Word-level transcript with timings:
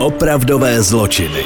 Opravdové 0.00 0.82
zločiny. 0.82 1.44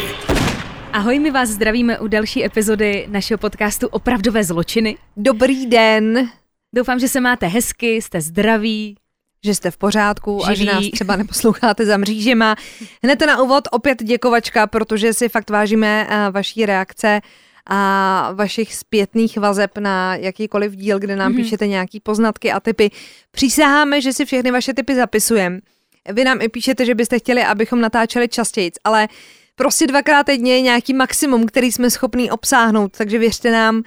Ahoj, 0.93 1.19
my 1.19 1.31
vás 1.31 1.49
zdravíme 1.49 1.99
u 1.99 2.07
další 2.09 2.45
epizody 2.45 3.07
našeho 3.11 3.39
podcastu 3.39 3.89
Opravdové 3.89 4.45
zločiny. 4.45 4.97
Dobrý 5.17 5.67
den, 5.67 6.31
Doufám, 6.75 6.99
že 6.99 7.09
se 7.09 7.21
máte 7.21 7.47
hezky, 7.47 8.03
jste 8.03 8.21
zdraví. 8.21 8.97
že 9.45 9.55
jste 9.55 9.71
v 9.71 9.77
pořádku 9.77 10.47
a 10.47 10.55
že 10.55 10.65
nás 10.65 10.91
třeba 10.93 11.17
neposloucháte 11.17 11.87
za 11.87 11.97
mřížema. 11.97 12.57
Hned 13.03 13.21
na 13.21 13.43
úvod 13.43 13.69
opět 13.71 14.03
děkovačka, 14.03 14.67
protože 14.67 15.13
si 15.13 15.29
fakt 15.29 15.51
vážíme 15.51 16.07
eh, 16.11 16.31
vaší 16.31 16.67
reakce 16.67 17.21
a 17.67 18.33
vašich 18.33 18.75
zpětných 18.75 19.39
vazeb 19.39 19.79
na 19.79 20.17
jakýkoliv 20.17 20.77
díl, 20.77 20.99
kde 20.99 21.17
nám 21.17 21.33
mm-hmm. 21.33 21.37
píšete 21.37 21.67
nějaký 21.67 22.01
poznatky 22.01 22.53
a 22.53 22.61
typy. 22.61 22.91
Přísaháme, 23.31 24.01
že 24.01 24.13
si 24.13 24.25
všechny 24.25 24.51
vaše 24.51 24.75
typy 24.75 24.95
zapisujeme. 24.95 25.59
Vy 26.13 26.25
nám 26.25 26.43
i 26.43 26.49
píšete, 26.49 26.85
že 26.87 26.95
byste 26.95 27.19
chtěli, 27.19 27.45
abychom 27.45 27.81
natáčeli 27.81 28.29
častěji, 28.29 28.71
ale 28.85 29.09
prostě 29.55 29.87
dvakrát 29.87 30.27
týdně 30.27 30.55
je 30.55 30.61
nějaký 30.61 30.95
maximum, 30.95 31.47
který 31.47 31.73
jsme 31.73 31.91
schopní 31.91 32.31
obsáhnout, 32.31 32.93
takže 32.99 33.19
věřte 33.19 33.51
nám, 33.51 33.83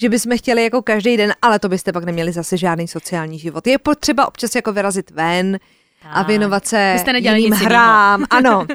že 0.00 0.08
bychom 0.08 0.38
chtěli 0.38 0.62
jako 0.62 0.82
každý 0.82 1.16
den, 1.16 1.34
ale 1.42 1.58
to 1.58 1.68
byste 1.68 1.92
pak 1.92 2.04
neměli 2.04 2.32
zase 2.32 2.56
žádný 2.56 2.88
sociální 2.88 3.38
život. 3.38 3.66
Je 3.66 3.78
potřeba 3.78 4.28
občas 4.28 4.54
jako 4.54 4.72
vyrazit 4.72 5.10
ven 5.10 5.58
a 6.02 6.22
věnovat 6.22 6.66
se 6.66 6.96
jiným 7.18 7.52
hrám. 7.52 8.24
Ano, 8.30 8.66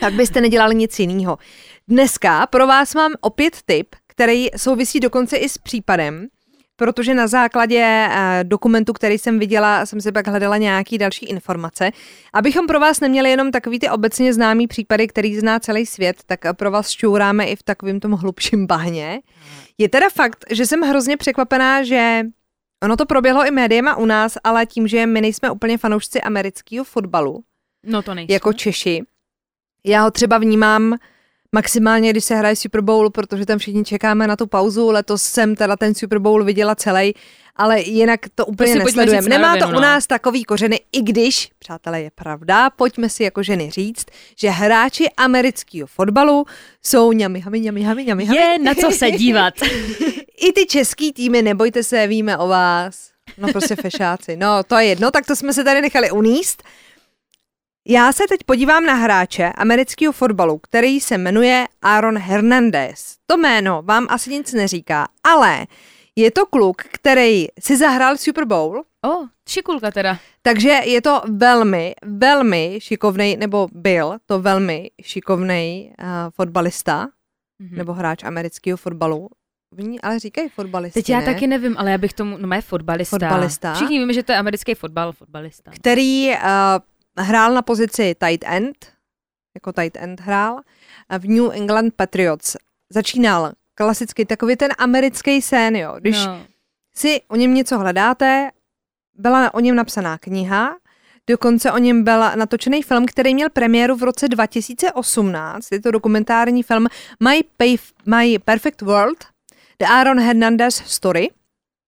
tak 0.00 0.14
byste 0.14 0.40
nedělali 0.40 0.74
nic 0.74 0.98
jiného. 0.98 1.38
Dneska 1.88 2.46
pro 2.46 2.66
vás 2.66 2.94
mám 2.94 3.12
opět 3.20 3.56
tip, 3.66 3.94
který 4.06 4.46
souvisí 4.56 5.00
dokonce 5.00 5.36
i 5.36 5.48
s 5.48 5.58
případem, 5.58 6.26
protože 6.76 7.14
na 7.14 7.26
základě 7.26 8.08
eh, 8.10 8.44
dokumentu, 8.44 8.92
který 8.92 9.18
jsem 9.18 9.38
viděla, 9.38 9.86
jsem 9.86 10.00
si 10.00 10.12
pak 10.12 10.26
hledala 10.28 10.56
nějaký 10.56 10.98
další 10.98 11.26
informace. 11.26 11.90
Abychom 12.32 12.66
pro 12.66 12.80
vás 12.80 13.00
neměli 13.00 13.30
jenom 13.30 13.50
takový 13.50 13.78
ty 13.78 13.90
obecně 13.90 14.34
známý 14.34 14.66
případy, 14.66 15.08
který 15.08 15.36
zná 15.38 15.60
celý 15.60 15.86
svět, 15.86 16.16
tak 16.26 16.40
pro 16.56 16.70
vás 16.70 16.90
šťouráme 16.90 17.44
i 17.46 17.56
v 17.56 17.62
takovém 17.62 18.00
tom 18.00 18.12
hlubším 18.12 18.66
bahně. 18.66 19.20
Je 19.78 19.88
teda 19.88 20.08
fakt, 20.08 20.44
že 20.50 20.66
jsem 20.66 20.80
hrozně 20.80 21.16
překvapená, 21.16 21.82
že 21.82 22.22
ono 22.82 22.96
to 22.96 23.06
proběhlo 23.06 23.46
i 23.46 23.50
médiema 23.50 23.96
u 23.96 24.06
nás, 24.06 24.38
ale 24.44 24.66
tím, 24.66 24.88
že 24.88 25.06
my 25.06 25.20
nejsme 25.20 25.50
úplně 25.50 25.78
fanoušci 25.78 26.20
amerického 26.22 26.84
fotbalu, 26.84 27.44
No 27.84 28.02
to 28.02 28.14
nejsme. 28.14 28.34
jako 28.34 28.52
Češi. 28.52 29.02
Já 29.84 30.02
ho 30.02 30.10
třeba 30.10 30.38
vnímám 30.38 30.96
maximálně, 31.52 32.10
když 32.10 32.24
se 32.24 32.34
hraje 32.34 32.56
Super 32.56 32.80
Bowl, 32.80 33.10
protože 33.10 33.46
tam 33.46 33.58
všichni 33.58 33.84
čekáme 33.84 34.26
na 34.26 34.36
tu 34.36 34.46
pauzu. 34.46 34.90
Letos 34.90 35.22
jsem 35.22 35.56
teda 35.56 35.76
ten 35.76 35.94
Super 35.94 36.18
Bowl 36.18 36.44
viděla 36.44 36.74
celý, 36.74 37.14
ale 37.56 37.80
jinak 37.80 38.20
to 38.34 38.46
úplně 38.46 38.72
pojďme 38.72 38.84
nesledujeme. 38.84 39.28
Nemá 39.28 39.56
to 39.56 39.68
u 39.68 39.72
no. 39.72 39.80
nás 39.80 40.06
takový 40.06 40.44
kořeny, 40.44 40.80
i 40.92 41.02
když, 41.02 41.50
přátelé, 41.58 42.02
je 42.02 42.10
pravda, 42.14 42.70
pojďme 42.70 43.08
si 43.08 43.22
jako 43.22 43.42
ženy 43.42 43.70
říct, 43.70 44.06
že 44.38 44.50
hráči 44.50 45.06
amerického 45.16 45.86
fotbalu 45.86 46.46
jsou 46.82 47.12
ňami, 47.12 47.40
hami, 47.40 47.60
ňami, 47.60 47.82
hami, 47.82 48.04
ňami, 48.04 48.24
hami. 48.24 48.38
Je 48.38 48.58
na 48.58 48.74
co 48.74 48.90
se 48.90 49.10
dívat. 49.10 49.54
I 50.40 50.52
ty 50.52 50.66
český 50.66 51.12
týmy, 51.12 51.42
nebojte 51.42 51.82
se, 51.82 52.06
víme 52.06 52.38
o 52.38 52.48
vás. 52.48 53.10
No 53.38 53.48
prostě 53.48 53.76
fešáci. 53.76 54.36
No 54.36 54.62
to 54.62 54.78
je 54.78 54.86
jedno, 54.86 55.10
tak 55.10 55.26
to 55.26 55.36
jsme 55.36 55.52
se 55.52 55.64
tady 55.64 55.80
nechali 55.80 56.10
uníst. 56.10 56.62
Já 57.88 58.12
se 58.12 58.24
teď 58.28 58.40
podívám 58.46 58.84
na 58.84 58.94
hráče 58.94 59.52
amerického 59.52 60.12
fotbalu, 60.12 60.58
který 60.58 61.00
se 61.00 61.18
jmenuje 61.18 61.66
Aaron 61.82 62.18
Hernandez. 62.18 63.16
To 63.26 63.36
jméno 63.36 63.82
vám 63.82 64.06
asi 64.10 64.30
nic 64.30 64.52
neříká, 64.52 65.08
ale 65.24 65.66
je 66.16 66.30
to 66.30 66.46
kluk, 66.46 66.82
který 66.82 67.46
si 67.60 67.76
zahrál 67.76 68.16
Super 68.16 68.44
Bowl, 68.44 68.82
O, 69.06 69.10
šikulka 69.48 69.90
teda. 69.90 70.18
takže 70.42 70.68
je 70.68 71.02
to 71.02 71.22
velmi, 71.32 71.94
velmi 72.04 72.78
šikovnej, 72.82 73.36
nebo 73.36 73.68
byl 73.72 74.16
to 74.26 74.40
velmi 74.40 74.90
šikovnej 75.02 75.92
uh, 76.02 76.06
fotbalista, 76.34 77.08
Mhm. 77.62 77.76
nebo 77.78 77.92
hráč 77.92 78.24
amerického 78.24 78.76
fotbalu. 78.76 79.28
Oni 79.78 80.00
ale 80.00 80.18
říkají 80.18 80.48
fotbalisti, 80.48 81.00
Teď 81.00 81.08
já 81.08 81.18
ne? 81.18 81.24
taky 81.24 81.46
nevím, 81.46 81.74
ale 81.78 81.90
já 81.90 81.98
bych 81.98 82.12
tomu, 82.12 82.36
no 82.40 82.54
je 82.56 82.62
fotbalista. 82.62 83.18
Fotbalista. 83.18 83.74
Všichni 83.74 83.98
víme, 83.98 84.12
že 84.12 84.22
to 84.22 84.32
je 84.32 84.38
americký 84.38 84.74
fotbal, 84.74 85.12
fotbalista. 85.12 85.70
který 85.74 86.28
uh, 86.30 86.36
hrál 87.18 87.54
na 87.54 87.62
pozici 87.62 88.14
tight 88.14 88.44
end, 88.46 88.92
jako 89.54 89.72
tight 89.72 89.96
end 89.96 90.20
hrál, 90.20 90.60
v 91.18 91.28
New 91.28 91.50
England 91.52 91.94
Patriots. 91.94 92.56
Začínal 92.90 93.52
klasicky 93.74 94.24
takový 94.24 94.56
ten 94.56 94.70
americký 94.78 95.42
sen, 95.42 95.76
jo. 95.76 95.96
Když 95.98 96.26
no. 96.26 96.46
si 96.96 97.20
o 97.28 97.36
něm 97.36 97.54
něco 97.54 97.78
hledáte, 97.78 98.50
byla 99.14 99.54
o 99.54 99.60
něm 99.60 99.76
napsaná 99.76 100.18
kniha, 100.18 100.76
dokonce 101.26 101.72
o 101.72 101.78
něm 101.78 102.04
byl 102.04 102.20
natočený 102.36 102.82
film, 102.82 103.06
který 103.06 103.34
měl 103.34 103.50
premiéru 103.50 103.96
v 103.96 104.02
roce 104.02 104.28
2018. 104.28 105.72
Je 105.72 105.80
to 105.80 105.90
dokumentární 105.90 106.62
film 106.62 106.86
My, 107.22 107.44
My 108.06 108.38
Perfect 108.38 108.82
World, 108.82 109.24
The 109.78 109.86
Aaron 109.86 110.20
Hernandez 110.20 110.74
Story. 110.74 111.30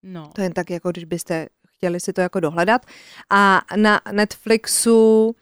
no. 0.03 0.31
To 0.35 0.41
jen 0.41 0.53
tak, 0.53 0.71
jako 0.71 0.91
když 0.91 1.05
byste 1.05 1.47
chtěli 1.79 2.01
si 2.01 2.13
to 2.13 2.21
jako 2.21 2.41
dohledat. 2.41 2.87
A 3.31 3.63
na 3.77 4.01
Netflixu 4.13 5.35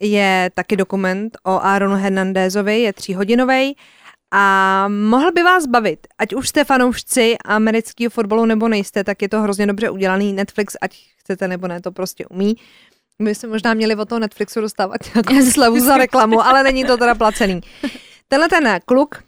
je 0.00 0.50
taky 0.54 0.76
dokument 0.76 1.38
o 1.44 1.50
Aaronu 1.50 1.96
Hernandézovi, 1.96 2.80
je 2.80 2.92
tříhodinový 2.92 3.76
a 4.30 4.88
mohl 4.88 5.32
by 5.32 5.42
vás 5.42 5.66
bavit. 5.66 6.06
Ať 6.18 6.34
už 6.34 6.48
jste 6.48 6.64
fanoušci 6.64 7.36
amerického 7.44 8.10
fotbalu 8.10 8.44
nebo 8.44 8.68
nejste, 8.68 9.04
tak 9.04 9.22
je 9.22 9.28
to 9.28 9.40
hrozně 9.40 9.66
dobře 9.66 9.90
udělaný. 9.90 10.32
Netflix, 10.32 10.76
ať 10.80 10.98
chcete 11.16 11.48
nebo 11.48 11.68
ne, 11.68 11.80
to 11.80 11.92
prostě 11.92 12.26
umí. 12.26 12.56
My 13.18 13.34
jsme 13.34 13.48
možná 13.48 13.74
měli 13.74 13.94
od 13.94 14.08
toho 14.08 14.18
Netflixu 14.18 14.60
dostávat 14.60 15.00
nějakou 15.14 15.50
slevu 15.52 15.80
za 15.80 15.96
reklamu, 15.96 16.40
ale 16.40 16.62
není 16.62 16.84
to 16.84 16.96
teda 16.96 17.14
placený. 17.14 17.60
Tenhle 18.28 18.48
ten 18.48 18.80
kluk 18.84 19.22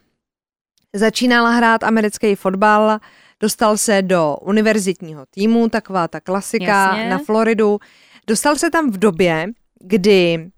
začínal 0.95 1.45
hrát 1.45 1.83
americký 1.83 2.35
fotbal, 2.35 2.99
dostal 3.43 3.77
se 3.77 4.01
do 4.01 4.37
univerzitního 4.41 5.25
týmu, 5.29 5.69
taková 5.69 6.07
ta 6.07 6.19
klasika 6.19 6.65
Jasně. 6.65 7.09
na 7.09 7.17
Floridu. 7.17 7.79
Dostal 8.27 8.55
se 8.55 8.69
tam 8.69 8.91
v 8.91 8.97
době, 8.97 9.47
kdy 9.79 10.49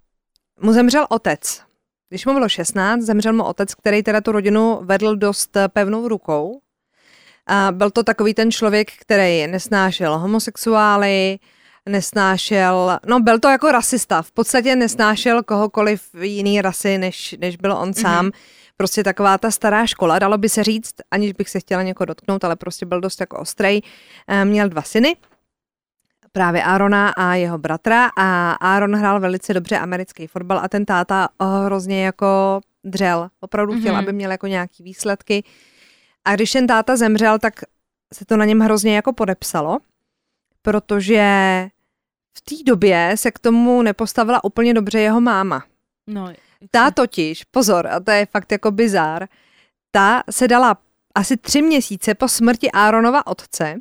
mu 0.61 0.73
zemřel 0.73 1.05
otec. 1.09 1.61
Když 2.09 2.25
mu 2.25 2.33
bylo 2.33 2.49
16, 2.49 3.01
zemřel 3.01 3.33
mu 3.33 3.43
otec, 3.43 3.75
který 3.75 4.03
teda 4.03 4.21
tu 4.21 4.31
rodinu 4.31 4.79
vedl 4.81 5.15
dost 5.15 5.57
pevnou 5.67 6.07
rukou. 6.07 6.61
A 7.47 7.71
byl 7.71 7.91
to 7.91 8.03
takový 8.03 8.33
ten 8.33 8.51
člověk, 8.51 8.91
který 8.99 9.47
nesnášel 9.47 10.17
homosexuály, 10.17 11.39
nesnášel, 11.89 12.99
no 13.07 13.19
byl 13.19 13.39
to 13.39 13.47
jako 13.47 13.71
rasista, 13.71 14.21
v 14.21 14.31
podstatě 14.31 14.75
nesnášel 14.75 15.43
kohokoliv 15.43 16.01
jiný 16.21 16.61
rasy, 16.61 16.97
než, 16.97 17.35
než 17.39 17.57
byl 17.57 17.73
on 17.73 17.93
sám. 17.93 18.31
Prostě 18.77 19.03
taková 19.03 19.37
ta 19.37 19.51
stará 19.51 19.85
škola, 19.87 20.19
dalo 20.19 20.37
by 20.37 20.49
se 20.49 20.63
říct, 20.63 20.93
aniž 21.11 21.33
bych 21.33 21.49
se 21.49 21.59
chtěla 21.59 21.83
někoho 21.83 22.05
dotknout, 22.05 22.43
ale 22.43 22.55
prostě 22.55 22.85
byl 22.85 23.01
dost 23.01 23.19
jako 23.19 23.37
ostrej. 23.39 23.81
Eh, 24.27 24.45
Měl 24.45 24.69
dva 24.69 24.81
syny, 24.81 25.15
právě 26.31 26.63
Aarona 26.63 27.09
a 27.09 27.33
jeho 27.35 27.57
bratra 27.57 28.09
a 28.17 28.51
Aaron 28.51 28.95
hrál 28.95 29.19
velice 29.19 29.53
dobře 29.53 29.77
americký 29.77 30.27
fotbal 30.27 30.59
a 30.59 30.67
ten 30.67 30.85
táta 30.85 31.29
hrozně 31.65 32.05
jako 32.05 32.61
dřel. 32.83 33.29
Opravdu 33.39 33.79
chtěl, 33.79 33.93
Mhm. 33.93 34.03
aby 34.03 34.13
měl 34.13 34.31
jako 34.31 34.47
nějaký 34.47 34.83
výsledky. 34.83 35.43
A 36.25 36.35
když 36.35 36.51
ten 36.51 36.67
táta 36.67 36.95
zemřel, 36.97 37.39
tak 37.39 37.53
se 38.13 38.25
to 38.25 38.37
na 38.37 38.45
něm 38.45 38.59
hrozně 38.59 38.95
jako 38.95 39.13
podepsalo, 39.13 39.77
protože 40.61 41.23
v 42.37 42.41
té 42.41 42.55
době 42.65 43.11
se 43.15 43.31
k 43.31 43.39
tomu 43.39 43.81
nepostavila 43.81 44.43
úplně 44.43 44.73
dobře 44.73 44.99
jeho 44.99 45.21
máma. 45.21 45.63
no. 46.07 46.33
Ta 46.71 46.91
totiž, 46.91 47.43
pozor, 47.43 47.87
a 47.87 47.99
to 47.99 48.11
je 48.11 48.25
fakt 48.25 48.51
jako 48.51 48.71
bizár, 48.71 49.27
ta 49.91 50.23
se 50.31 50.47
dala 50.47 50.77
asi 51.15 51.37
tři 51.37 51.61
měsíce 51.61 52.15
po 52.15 52.27
smrti 52.27 52.71
Aaronova 52.71 53.27
otce 53.27 53.75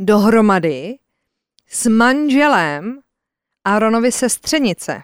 dohromady 0.00 0.98
s 1.68 1.86
manželem 1.86 3.00
Aaronovi 3.64 4.12
sestřenice. 4.12 5.02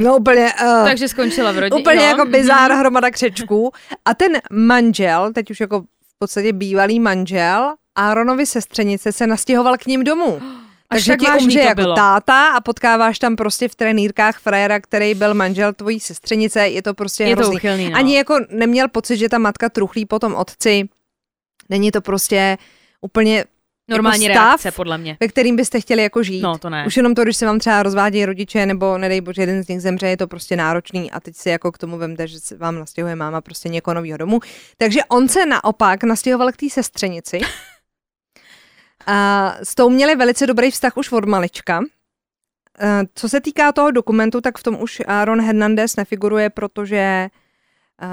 No 0.00 0.16
úplně, 0.16 0.52
uh, 0.62 0.84
Takže 0.84 1.08
skončila 1.08 1.52
v 1.52 1.58
rodině. 1.58 1.80
úplně 1.80 1.96
no. 1.96 2.02
jako 2.02 2.24
bizár, 2.24 2.70
mhm. 2.70 2.80
hromada 2.80 3.10
křečků. 3.10 3.72
A 4.04 4.14
ten 4.14 4.40
manžel, 4.52 5.32
teď 5.32 5.50
už 5.50 5.60
jako 5.60 5.80
v 5.80 6.18
podstatě 6.18 6.52
bývalý 6.52 7.00
manžel, 7.00 7.74
Aaronovi 7.94 8.46
sestřenice 8.46 9.12
se 9.12 9.26
nastěhoval 9.26 9.78
k 9.78 9.86
ním 9.86 10.04
domů. 10.04 10.40
Až 10.92 11.04
Takže 11.04 11.12
tak 11.12 11.20
ti 11.38 11.44
umře 11.44 11.58
to 11.60 11.66
jako 11.66 11.80
bylo. 11.80 11.94
táta 11.94 12.48
a 12.48 12.60
potkáváš 12.60 13.18
tam 13.18 13.36
prostě 13.36 13.68
v 13.68 13.74
trenýrkách 13.74 14.38
frajera, 14.38 14.80
který 14.80 15.14
byl 15.14 15.34
manžel 15.34 15.72
tvojí 15.72 16.00
sestřenice, 16.00 16.68
je 16.68 16.82
to 16.82 16.94
prostě 16.94 17.24
Je 17.24 17.36
to 17.36 17.40
hrozný. 17.42 17.56
uchylný, 17.56 17.90
no. 17.90 17.96
Ani 17.98 18.16
jako 18.16 18.38
neměl 18.50 18.88
pocit, 18.88 19.16
že 19.16 19.28
ta 19.28 19.38
matka 19.38 19.68
truchlí 19.68 20.06
po 20.06 20.18
tom 20.18 20.34
otci. 20.34 20.88
Není 21.68 21.90
to 21.90 22.00
prostě 22.00 22.58
úplně 23.00 23.44
Normální 23.88 24.24
jako 24.24 24.34
stav, 24.34 24.48
reakce, 24.48 24.70
podle 24.72 24.98
mě. 24.98 25.16
ve 25.20 25.28
kterým 25.28 25.56
byste 25.56 25.80
chtěli 25.80 26.02
jako 26.02 26.22
žít. 26.22 26.40
No, 26.42 26.58
to 26.58 26.70
ne. 26.70 26.84
Už 26.86 26.96
jenom 26.96 27.14
to, 27.14 27.22
když 27.22 27.36
se 27.36 27.46
vám 27.46 27.58
třeba 27.58 27.82
rozvádějí 27.82 28.24
rodiče, 28.26 28.66
nebo 28.66 28.98
nedej 28.98 29.20
bože, 29.20 29.42
jeden 29.42 29.62
z 29.64 29.68
nich 29.68 29.80
zemře, 29.82 30.06
je 30.08 30.16
to 30.16 30.26
prostě 30.28 30.56
náročný 30.56 31.10
a 31.10 31.20
teď 31.20 31.36
si 31.36 31.48
jako 31.48 31.72
k 31.72 31.78
tomu 31.78 31.98
vemte, 31.98 32.26
že 32.28 32.38
vám 32.56 32.78
nastěhuje 32.78 33.16
máma 33.16 33.40
prostě 33.40 33.68
někoho 33.68 33.94
nového 33.94 34.18
domu. 34.18 34.40
Takže 34.76 35.00
on 35.08 35.28
se 35.28 35.46
naopak 35.46 36.04
nastěhoval 36.04 36.52
k 36.52 36.56
té 36.56 36.70
sestřenici 36.70 37.40
A 39.06 39.56
s 39.62 39.74
tou 39.74 39.90
měli 39.90 40.16
velice 40.16 40.46
dobrý 40.46 40.70
vztah 40.70 40.96
už 40.96 41.12
od 41.12 41.24
malička. 41.24 41.80
Eh, 42.80 43.02
Co 43.14 43.28
se 43.28 43.40
týká 43.40 43.72
toho 43.72 43.90
dokumentu, 43.90 44.40
tak 44.40 44.58
v 44.58 44.62
tom 44.62 44.82
už 44.82 45.02
Aaron 45.06 45.40
Hernandez 45.40 45.96
nefiguruje, 45.96 46.50
protože 46.50 47.28
uh, 48.02 48.08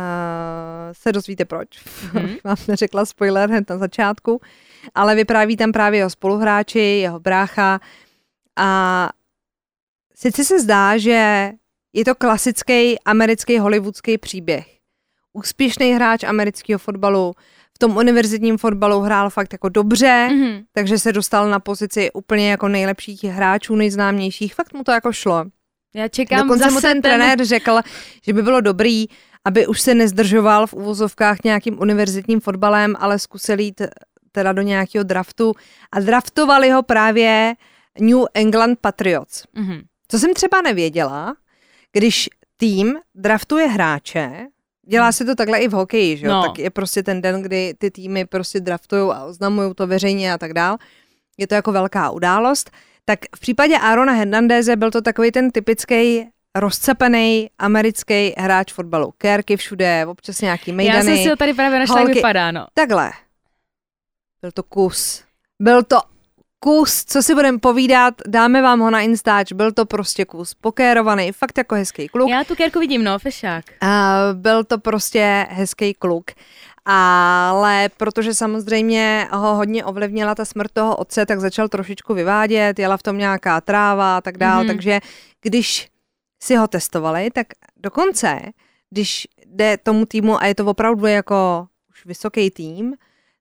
se 0.92 1.12
dozvíte 1.12 1.46
proč. 1.46 1.68
Mhm. 2.14 2.36
Vám 2.44 2.58
neřekla 2.68 3.06
spoiler 3.06 3.50
hned 3.50 3.70
na 3.70 3.78
začátku, 3.78 4.42
ale 4.96 5.16
vypráví 5.16 5.58
tam 5.58 5.72
právě 5.72 6.00
jeho 6.00 6.10
spoluhráči, 6.10 6.80
jeho 6.80 7.20
brácha 7.20 7.80
a 8.56 9.10
sice 10.16 10.44
se 10.44 10.60
zdá, 10.60 10.98
že 10.98 11.52
je 11.94 12.06
to 12.06 12.16
klasický 12.16 13.00
americký 13.00 13.60
hollywoodský 13.60 14.18
příběh. 14.18 14.68
Úspěšný 15.34 15.94
hráč 15.94 16.24
amerického 16.24 16.80
fotbalu, 16.80 17.34
v 17.78 17.80
tom 17.80 17.98
univerzitním 17.98 18.58
fotbalu 18.58 19.00
hrál 19.00 19.30
fakt 19.30 19.54
jako 19.54 19.70
dobře, 19.70 20.28
Mhm. 20.32 20.64
takže 20.72 21.00
se 21.00 21.14
dostal 21.14 21.50
na 21.50 21.60
pozici 21.60 22.12
úplně 22.14 22.52
jako 22.52 22.68
nejlepších 22.68 23.24
hráčů, 23.24 23.76
nejznámějších. 23.76 24.56
Fakt 24.56 24.74
mu 24.74 24.84
to 24.84 24.92
jako 24.92 25.14
šlo. 25.14 25.46
Já 25.96 26.08
čekám 26.08 26.40
Dokonce 26.40 26.64
zase 26.64 26.74
mu 26.74 26.82
ten, 26.82 27.02
trenér 27.02 27.46
řekl, 27.46 27.80
že 28.26 28.34
by 28.34 28.42
bylo 28.42 28.62
dobrý, 28.62 29.06
aby 29.46 29.68
už 29.68 29.82
se 29.82 29.94
nezdržoval 29.96 30.68
v 30.68 30.74
úvozovkách 30.74 31.38
nějakým 31.44 31.80
univerzitním 31.80 32.40
fotbalem, 32.40 32.96
ale 33.00 33.20
zkusil 33.20 33.60
jít 33.60 33.82
teda 34.32 34.54
do 34.54 34.62
nějakého 34.62 35.04
draftu 35.04 35.54
a 35.92 36.00
draftovali 36.00 36.70
ho 36.70 36.84
právě 36.84 37.56
New 38.00 38.20
England 38.34 38.80
Patriots. 38.82 39.44
Mhm. 39.54 39.82
Co 40.08 40.20
jsem 40.20 40.34
třeba 40.34 40.62
nevěděla, 40.62 41.36
když 41.94 42.30
tým 42.58 42.96
draftuje 43.16 43.68
hráče, 43.68 44.48
dělá 44.88 45.12
se 45.12 45.26
to 45.26 45.36
takhle 45.36 45.60
i 45.60 45.68
v 45.68 45.72
hokeji, 45.72 46.18
že 46.18 46.26
jo? 46.26 46.32
No. 46.32 46.44
Tak 46.44 46.60
je 46.60 46.70
prostě 46.70 47.04
ten 47.04 47.22
den, 47.22 47.42
kdy 47.42 47.74
ty 47.78 47.92
týmy 47.92 48.26
prostě 48.26 48.60
draftují 48.60 49.12
a 49.12 49.24
oznamují 49.24 49.74
to 49.76 49.88
veřejně 49.88 50.34
a 50.34 50.38
tak 50.38 50.54
dál. 50.54 50.78
Je 51.38 51.48
to 51.48 51.56
jako 51.56 51.72
velká 51.72 52.10
událost. 52.10 52.72
Tak 53.06 53.20
v 53.36 53.40
případě 53.40 53.78
Arona 53.78 54.14
Hernandeze 54.14 54.76
byl 54.76 54.92
to 54.92 55.02
takový 55.02 55.32
ten 55.32 55.52
typický 55.52 56.28
rozcepený 56.56 57.50
americký 57.60 58.34
hráč 58.38 58.74
fotbalu. 58.74 59.14
Kérky 59.18 59.58
všude, 59.58 60.06
občas 60.06 60.42
nějaký 60.42 60.72
Já 60.72 60.78
mejdany. 60.78 61.04
jsem 61.04 61.18
si 61.18 61.30
ho 61.30 61.36
tady 61.36 61.54
právě 61.54 61.80
našla, 61.80 62.00
jak 62.00 62.10
vypadá, 62.14 62.52
no. 62.52 62.68
Takhle. 62.74 63.12
Byl 64.42 64.52
to 64.52 64.64
kus. 64.64 65.24
Byl 65.62 65.84
to 65.84 66.00
kus, 66.60 67.06
co 67.06 67.24
si 67.24 67.34
budeme 67.36 67.58
povídat, 67.60 68.14
dáme 68.28 68.62
vám 68.62 68.80
ho 68.80 68.92
na 68.92 69.02
Instač, 69.02 69.52
byl 69.52 69.72
to 69.72 69.86
prostě 69.86 70.26
kus 70.26 70.54
pokérovaný, 70.54 71.32
fakt 71.32 71.58
jako 71.58 71.76
hezký 71.76 72.08
kluk. 72.08 72.30
Já 72.30 72.44
tu 72.44 72.56
kérku 72.56 72.80
vidím, 72.80 73.04
no, 73.04 73.20
fešák. 73.20 73.66
A 73.82 74.18
byl 74.34 74.64
to 74.64 74.78
prostě 74.78 75.48
hezký 75.50 75.94
kluk. 75.94 76.32
Ale 76.86 77.90
protože 77.98 78.34
samozřejmě 78.34 79.28
ho 79.32 79.56
hodně 79.56 79.86
ovlivnila 79.86 80.36
ta 80.36 80.46
smrt 80.46 80.72
toho 80.72 80.96
otce, 80.96 81.26
tak 81.26 81.40
začal 81.40 81.68
trošičku 81.68 82.14
vyvádět, 82.14 82.80
jela 82.80 82.98
v 82.98 83.04
tom 83.04 83.18
nějaká 83.18 83.62
tráva 83.62 84.18
a 84.18 84.22
tak 84.22 84.38
dál, 84.38 84.60
Mhm. 84.60 84.68
takže 84.68 85.00
když 85.42 85.90
si 86.44 86.56
ho 86.56 86.68
testovali, 86.68 87.30
tak 87.32 87.48
dokonce, 87.78 88.40
když 88.90 89.28
jde 89.46 89.78
tomu 89.78 90.06
týmu 90.06 90.42
a 90.42 90.46
je 90.46 90.56
to 90.56 90.66
opravdu 90.66 91.06
jako 91.06 91.68
už 91.90 92.06
vysoký 92.06 92.52
tým, 92.52 92.94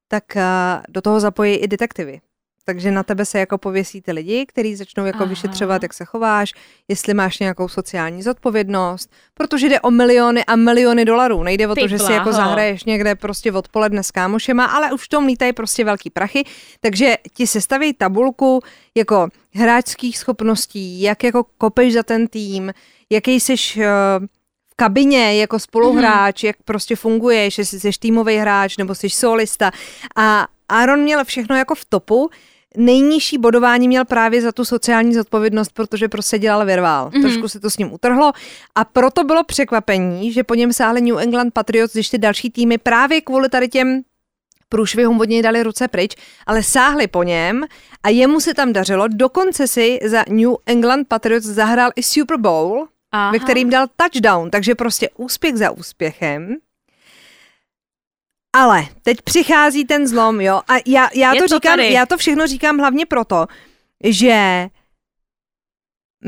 tak 0.09 0.37
eh, 0.37 0.43
do 0.89 1.01
toho 1.01 1.21
zapojí 1.21 1.55
i 1.57 1.69
detektivy. 1.69 2.21
Takže 2.69 2.91
na 2.91 3.03
tebe 3.03 3.25
se 3.25 3.39
jako 3.39 3.59
pověsí 3.59 4.03
ty 4.03 4.13
lidi, 4.13 4.47
kteří 4.47 4.77
začnou 4.77 5.07
jako 5.07 5.19
Aha. 5.19 5.27
vyšetřovat, 5.27 5.83
jak 5.83 5.95
se 5.95 6.05
chováš, 6.05 6.53
jestli 6.89 7.15
máš 7.15 7.39
nějakou 7.39 7.69
sociální 7.69 8.23
zodpovědnost, 8.23 9.11
protože 9.35 9.69
jde 9.69 9.81
o 9.81 9.91
miliony 9.91 10.45
a 10.45 10.57
miliony 10.57 11.05
dolarů. 11.05 11.43
Nejde 11.43 11.69
o 11.69 11.75
Ty 11.75 11.81
to, 11.81 11.89
že 11.89 11.99
si 11.99 12.13
jako 12.13 12.33
zahraješ 12.33 12.85
někde 12.85 13.15
prostě 13.15 13.53
odpoledne 13.53 14.03
s 14.03 14.11
kámošema, 14.11 14.65
ale 14.65 14.93
už 14.93 15.05
v 15.05 15.09
tom 15.09 15.27
lítají 15.27 15.53
prostě 15.53 15.85
velký 15.85 16.11
prachy, 16.11 16.45
takže 16.81 17.17
ti 17.35 17.47
sestaví 17.47 17.93
tabulku 17.93 18.61
jako 18.95 19.29
hráčských 19.55 20.19
schopností, 20.19 21.01
jak 21.01 21.25
jako 21.25 21.45
kopeš 21.59 21.95
za 21.95 22.03
ten 22.03 22.29
tým, 22.29 22.73
jaký 23.11 23.41
jsi 23.41 23.57
v 24.69 24.77
kabině 24.77 25.41
jako 25.41 25.59
spoluhráč, 25.59 26.43
jak 26.43 26.57
prostě 26.65 26.97
funguješ, 26.97 27.59
jestli 27.59 27.81
jsi 27.81 27.91
týmový 28.01 28.37
hráč 28.37 28.77
nebo 28.77 28.95
jsi 28.95 29.11
solista. 29.11 29.71
A 30.17 30.47
Aaron 30.69 31.01
měl 31.01 31.25
všechno 31.25 31.57
jako 31.57 31.75
v 31.75 31.85
topu, 31.85 32.31
nejnižší 32.77 33.39
bodování 33.39 33.89
měl 33.89 34.05
právě 34.05 34.43
za 34.43 34.53
tu 34.53 34.65
sociální 34.65 35.15
zodpovědnost, 35.15 35.73
protože 35.73 36.09
prostě 36.09 36.39
dělal 36.39 36.67
virvál. 36.67 37.11
Mm-hmm. 37.11 37.21
Trošku 37.21 37.49
se 37.49 37.61
to 37.61 37.71
s 37.71 37.79
ním 37.79 37.93
utrhlo 37.93 38.33
a 38.75 38.85
proto 38.85 39.25
bylo 39.25 39.45
překvapení, 39.45 40.33
že 40.33 40.45
po 40.45 40.55
něm 40.55 40.73
sáhli 40.73 41.01
New 41.01 41.19
England 41.19 41.55
Patriots, 41.55 41.93
když 41.93 42.09
ty 42.09 42.19
další 42.19 42.51
týmy 42.51 42.79
právě 42.79 43.21
kvůli 43.21 43.49
tady 43.49 43.69
těm 43.69 44.03
průšvihům 44.69 45.21
od 45.21 45.29
něj 45.29 45.43
dali 45.43 45.63
ruce 45.63 45.89
pryč, 45.89 46.17
ale 46.47 46.63
sáhli 46.63 47.07
po 47.07 47.23
něm 47.23 47.65
a 48.03 48.09
jemu 48.09 48.41
se 48.41 48.55
tam 48.55 48.73
dařilo. 48.73 49.09
Dokonce 49.09 49.69
si 49.69 49.99
za 50.05 50.25
New 50.29 50.55
England 50.67 51.09
Patriots 51.09 51.47
zahrál 51.47 51.91
i 51.97 52.03
Super 52.03 52.37
Bowl, 52.37 52.87
Aha. 53.13 53.31
ve 53.31 53.39
kterým 53.39 53.71
dal 53.71 53.87
touchdown, 53.97 54.51
takže 54.51 54.75
prostě 54.75 55.11
úspěch 55.17 55.57
za 55.57 55.71
úspěchem. 55.71 56.57
Ale 58.57 58.87
teď 59.03 59.23
přichází 59.23 59.85
ten 59.85 60.07
zlom, 60.07 60.41
jo. 60.41 60.61
A 60.69 60.73
já, 60.87 61.09
já, 61.15 61.33
Je 61.35 61.43
to, 61.43 61.49
to 61.49 61.55
říkám, 61.55 61.73
tady. 61.73 61.93
já 61.93 62.07
to 62.07 62.17
všechno 62.19 62.47
říkám 62.47 62.79
hlavně 62.79 63.07
proto, 63.07 63.47
že 64.05 64.67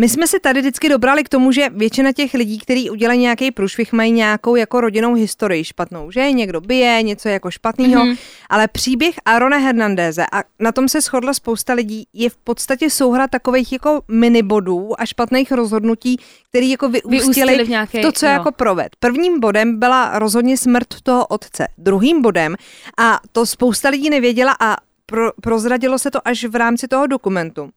my 0.00 0.08
jsme 0.08 0.26
se 0.26 0.40
tady 0.40 0.60
vždycky 0.60 0.88
dobrali 0.88 1.24
k 1.24 1.28
tomu, 1.28 1.52
že 1.52 1.68
většina 1.70 2.12
těch 2.12 2.34
lidí, 2.34 2.58
kteří 2.58 2.90
udělají 2.90 3.20
nějaký 3.20 3.50
průšvih, 3.50 3.92
mají 3.92 4.12
nějakou 4.12 4.56
jako 4.56 4.80
rodinnou 4.80 5.14
historii 5.14 5.64
špatnou, 5.64 6.10
že 6.10 6.32
někdo 6.32 6.60
bije, 6.60 7.02
něco 7.02 7.28
jako 7.28 7.50
špatného, 7.50 8.04
Mhm. 8.04 8.12
mm-hmm. 8.14 8.18
ale 8.50 8.68
příběh 8.68 9.14
Arona 9.24 9.56
Hernandéze, 9.56 10.24
a 10.32 10.42
na 10.58 10.72
tom 10.72 10.88
se 10.88 11.00
shodla 11.00 11.34
spousta 11.34 11.72
lidí, 11.72 12.06
je 12.12 12.30
v 12.30 12.36
podstatě 12.36 12.90
souhra 12.90 13.28
takových 13.28 13.72
jako 13.72 14.00
minibodů 14.08 15.00
a 15.00 15.06
špatných 15.06 15.52
rozhodnutí, 15.52 16.16
který 16.48 16.70
jako 16.70 16.88
vyústily, 16.88 17.18
Vyústily 17.20 17.64
v 17.64 17.68
nějaký- 17.68 17.98
v 17.98 18.02
to, 18.02 18.12
co 18.12 18.26
jo. 18.26 18.32
jako 18.32 18.52
proved. 18.52 18.88
Prvním 18.98 19.40
bodem 19.40 19.78
byla 19.78 20.18
rozhodně 20.18 20.56
smrt 20.56 20.86
toho 21.02 21.26
otce. 21.26 21.66
Druhým 21.78 22.22
bodem, 22.22 22.56
a 22.98 23.20
to 23.32 23.46
spousta 23.46 23.88
lidí 23.88 24.10
nevěděla 24.10 24.56
a 24.60 24.76
pro, 25.06 25.30
prozradilo 25.42 25.98
se 25.98 26.10
to 26.10 26.28
až 26.28 26.44
v 26.44 26.54
rámci 26.54 26.88
toho 26.88 27.06
dokumentu, 27.06 27.70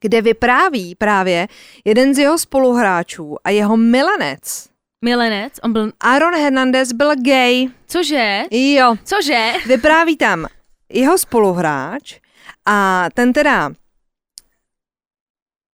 kde 0.00 0.22
vypráví 0.22 0.94
právě 0.94 1.48
jeden 1.84 2.14
z 2.14 2.18
jeho 2.18 2.38
spoluhráčů 2.38 3.36
a 3.44 3.50
jeho 3.50 3.76
milenec. 3.76 4.68
Milenec, 5.04 5.52
on 5.62 5.72
byl, 5.72 5.92
Aaron 6.00 6.34
Hernandez 6.34 6.92
byl 6.92 7.10
gay. 7.16 7.66
cože? 7.86 8.42
Jo, 8.50 8.94
Cože? 9.04 9.52
vypráví 9.66 10.16
tam 10.16 10.46
jeho 10.92 11.18
spoluhráč 11.18 12.18
a 12.66 13.06
ten 13.14 13.32
teda 13.32 13.70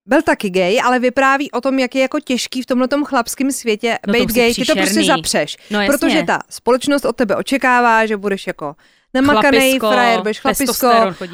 byl 0.08 0.23
taky 0.23 0.50
gay, 0.50 0.81
ale 0.84 0.99
vypráví 0.99 1.50
o 1.50 1.61
tom, 1.61 1.78
jak 1.78 1.95
je 1.95 2.02
jako 2.02 2.21
těžký 2.21 2.62
v 2.62 2.66
tomhletom 2.66 3.04
chlapském 3.04 3.52
světě 3.52 3.99
No 4.06 4.12
být 4.12 4.33
gay. 4.33 4.54
Ty 4.54 4.64
to 4.64 4.73
prostě 4.75 4.83
příšerný. 4.85 5.06
zapřeš. 5.06 5.56
No 5.71 5.80
jasně. 5.83 5.99
protože 5.99 6.23
ta 6.23 6.40
společnost 6.50 7.04
od 7.04 7.16
tebe 7.16 7.37
očekává, 7.37 8.06
že 8.06 8.16
budeš 8.16 8.47
jako 8.47 8.76
Chlapisko, 9.23 9.90
frajer, 9.90 10.18
budeš 10.18 10.40
chlapisko, 10.40 10.90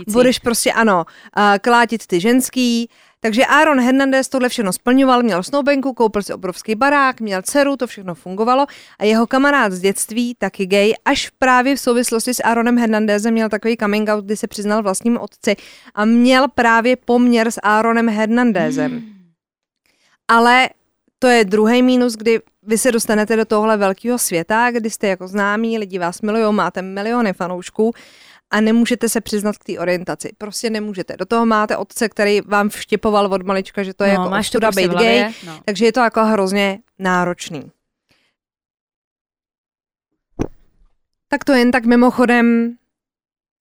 budeš 0.06 0.38
prostě 0.38 0.72
ano, 0.72 1.04
uh, 1.36 1.42
klátit 1.60 2.06
ty 2.06 2.20
ženský. 2.20 2.88
Takže 3.24 3.46
Aaron 3.46 3.80
Hernandez 3.80 4.28
tohle 4.28 4.48
všechno 4.48 4.72
splňoval, 4.72 5.22
měl 5.22 5.42
snoubenku, 5.42 5.92
koupil 5.92 6.22
si 6.22 6.32
obrovský 6.34 6.74
barák, 6.74 7.20
měl 7.20 7.42
dceru, 7.42 7.76
to 7.76 7.86
všechno 7.86 8.14
fungovalo 8.14 8.66
a 8.98 9.04
jeho 9.04 9.26
kamarád 9.26 9.72
z 9.72 9.80
dětství, 9.80 10.34
taky 10.34 10.66
gay, 10.66 10.92
až 11.04 11.30
právě 11.38 11.76
v 11.76 11.80
souvislosti 11.80 12.34
s 12.34 12.42
Aaronem 12.44 12.78
Hernandezem 12.78 13.32
měl 13.34 13.48
takový 13.48 13.76
coming 13.76 14.08
out, 14.08 14.24
kdy 14.24 14.36
se 14.36 14.46
přiznal 14.46 14.82
vlastním 14.82 15.18
otci 15.18 15.56
a 15.94 16.04
měl 16.04 16.48
právě 16.48 16.96
poměr 16.96 17.50
s 17.50 17.60
Aaronem 17.62 18.08
Hernandezem. 18.08 18.90
Hmm. 18.92 19.12
Ale 20.28 20.68
to 21.18 21.26
je 21.26 21.44
druhý 21.44 21.82
mínus, 21.82 22.14
kdy 22.14 22.40
vy 22.62 22.78
se 22.78 22.92
dostanete 22.92 23.36
do 23.36 23.44
tohle 23.44 23.76
velkého 23.76 24.18
světa, 24.18 24.70
kdy 24.70 24.90
jste 24.90 25.08
jako 25.08 25.28
známí, 25.28 25.78
lidi 25.78 25.98
vás 25.98 26.22
milují, 26.22 26.54
máte 26.54 26.82
miliony 26.82 27.32
fanoušků 27.32 27.92
a 28.50 28.60
nemůžete 28.60 29.08
se 29.08 29.20
přiznat 29.20 29.58
k 29.58 29.64
té 29.64 29.78
orientaci. 29.78 30.32
Prostě 30.38 30.70
nemůžete. 30.70 31.16
Do 31.16 31.26
toho 31.26 31.46
máte 31.46 31.76
otce, 31.76 32.08
který 32.08 32.40
vám 32.40 32.68
vštěpoval 32.68 33.26
od 33.34 33.42
malička, 33.42 33.82
že 33.82 33.94
to 33.94 34.04
je 34.04 34.14
no, 34.14 34.20
jako 34.20 34.30
máš 34.30 34.46
to 34.46 34.58
ostuda 34.58 34.68
prostě 34.68 34.88
být 34.88 34.98
gay, 34.98 35.32
No. 35.46 35.60
takže 35.64 35.84
je 35.84 35.92
to 35.92 36.00
jako 36.00 36.24
hrozně 36.24 36.78
náročný. 36.98 37.70
Tak 41.28 41.44
to 41.44 41.52
jen 41.52 41.70
tak 41.70 41.84
mimochodem 41.84 42.76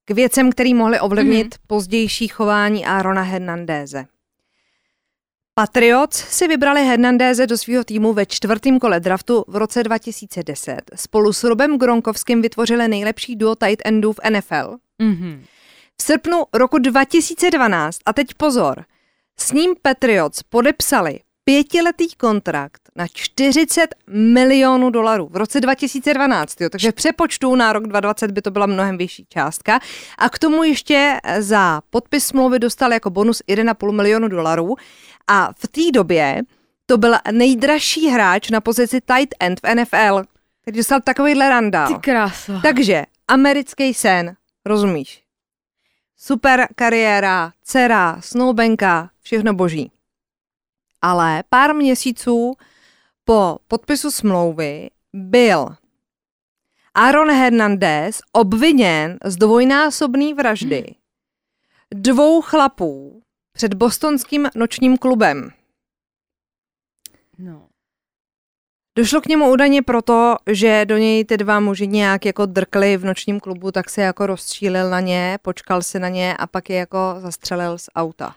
k 0.06 0.12
věcem, 0.12 0.52
které 0.52 0.74
mohly 0.74 1.00
ovlivnit 1.00 1.56
mm-hmm. 1.56 1.68
pozdější 1.68 2.28
chování 2.28 2.86
Aarona 2.86 3.22
Hernandéze. 3.22 4.06
Patriots 5.54 6.18
si 6.18 6.48
vybrali 6.48 6.86
Hernandéze 6.86 7.48
do 7.48 7.58
svého 7.58 7.84
týmu 7.84 8.14
ve 8.14 8.26
čtvrtém 8.26 8.80
kole 8.80 9.00
draftu 9.00 9.44
v 9.48 9.56
roce 9.56 9.84
2010. 9.84 10.82
Spolu 10.96 11.34
s 11.34 11.44
Robem 11.44 11.78
Gronkovským 11.78 12.42
vytvořili 12.42 12.88
nejlepší 12.88 13.36
duo 13.36 13.56
tight 13.56 13.82
endů 13.86 14.14
v 14.14 14.20
NFL. 14.30 14.78
Mhm. 15.02 15.44
V 16.02 16.04
srpnu 16.04 16.44
roku 16.54 16.78
2012, 16.78 17.98
a 18.06 18.14
teď 18.14 18.34
pozor, 18.34 18.86
s 19.40 19.52
ním 19.52 19.76
Patriots 19.82 20.44
podepsali 20.44 21.20
pětiletý 21.44 22.16
kontrakt 22.16 22.82
na 22.96 23.08
40 23.08 23.96
milionů 24.08 24.90
dolarů 24.90 25.30
v 25.32 25.36
roce 25.36 25.62
2012, 25.62 26.62
jo, 26.62 26.70
takže 26.70 26.92
v 26.92 26.96
přepočtu 26.96 27.56
na 27.56 27.74
rok 27.74 27.88
2020 27.88 28.32
by 28.32 28.42
to 28.42 28.52
byla 28.52 28.66
mnohem 28.66 28.98
vyšší 28.98 29.26
částka. 29.30 29.80
A 30.18 30.30
k 30.30 30.40
tomu 30.40 30.64
ještě 30.64 31.20
za 31.40 31.82
podpis 31.90 32.26
smlouvy 32.26 32.60
dostal 32.60 32.94
jako 32.94 33.10
bonus 33.10 33.42
1,5 33.50 33.92
milionu 33.92 34.28
dolarů. 34.28 34.76
A 35.28 35.54
v 35.54 35.68
té 35.68 35.92
době 35.94 36.42
to 36.86 36.98
byl 36.98 37.16
nejdražší 37.32 38.08
hráč 38.08 38.50
na 38.50 38.62
pozici 38.62 39.02
tight 39.02 39.36
end 39.40 39.60
v 39.64 39.76
NFL, 39.76 40.24
který 40.62 40.78
dostal 40.78 41.02
takovýhle 41.02 41.50
randál. 41.50 41.88
Ty 41.88 42.00
krása. 42.00 42.60
Takže 42.62 43.06
americký 43.28 43.94
sen, 43.94 44.36
rozumíš? 44.66 45.24
Super 46.18 46.68
kariéra, 46.76 47.52
dcera, 47.64 48.22
snoubenka, 48.22 49.10
všechno 49.22 49.54
boží. 49.54 49.92
Ale 51.02 51.44
pár 51.50 51.76
měsíců 51.76 52.54
po 53.26 53.58
podpisu 53.68 54.12
smlouvy 54.12 54.90
byl 55.14 55.76
Aaron 56.96 57.32
Hernandez 57.32 58.22
obviněn 58.32 59.18
z 59.26 59.36
dvojnásobné 59.36 60.34
vraždy 60.34 60.96
dvou 61.92 62.42
chlapů 62.42 63.21
před 63.54 63.74
bostonským 63.74 64.50
nočním 64.56 64.98
klubem. 64.98 65.50
No. 67.38 67.68
Došlo 68.98 69.22
k 69.22 69.26
němu 69.26 69.52
údajně 69.52 69.82
proto, 69.82 70.36
že 70.52 70.86
do 70.86 70.98
něj 70.98 71.26
ty 71.26 71.38
dva 71.38 71.60
muži 71.60 71.88
nějak 71.88 72.26
jako 72.26 72.46
drkli 72.46 72.98
v 72.98 73.06
nočním 73.06 73.40
klubu, 73.40 73.72
tak 73.72 73.90
se 73.90 74.02
jako 74.02 74.26
rozstřílil 74.26 74.90
na 74.90 75.00
ně, 75.00 75.38
počkal 75.42 75.82
si 75.82 76.00
na 76.00 76.10
ně 76.10 76.38
a 76.38 76.48
pak 76.48 76.70
je 76.70 76.78
jako 76.78 77.16
zastřelil 77.18 77.78
z 77.78 77.90
auta. 77.96 78.36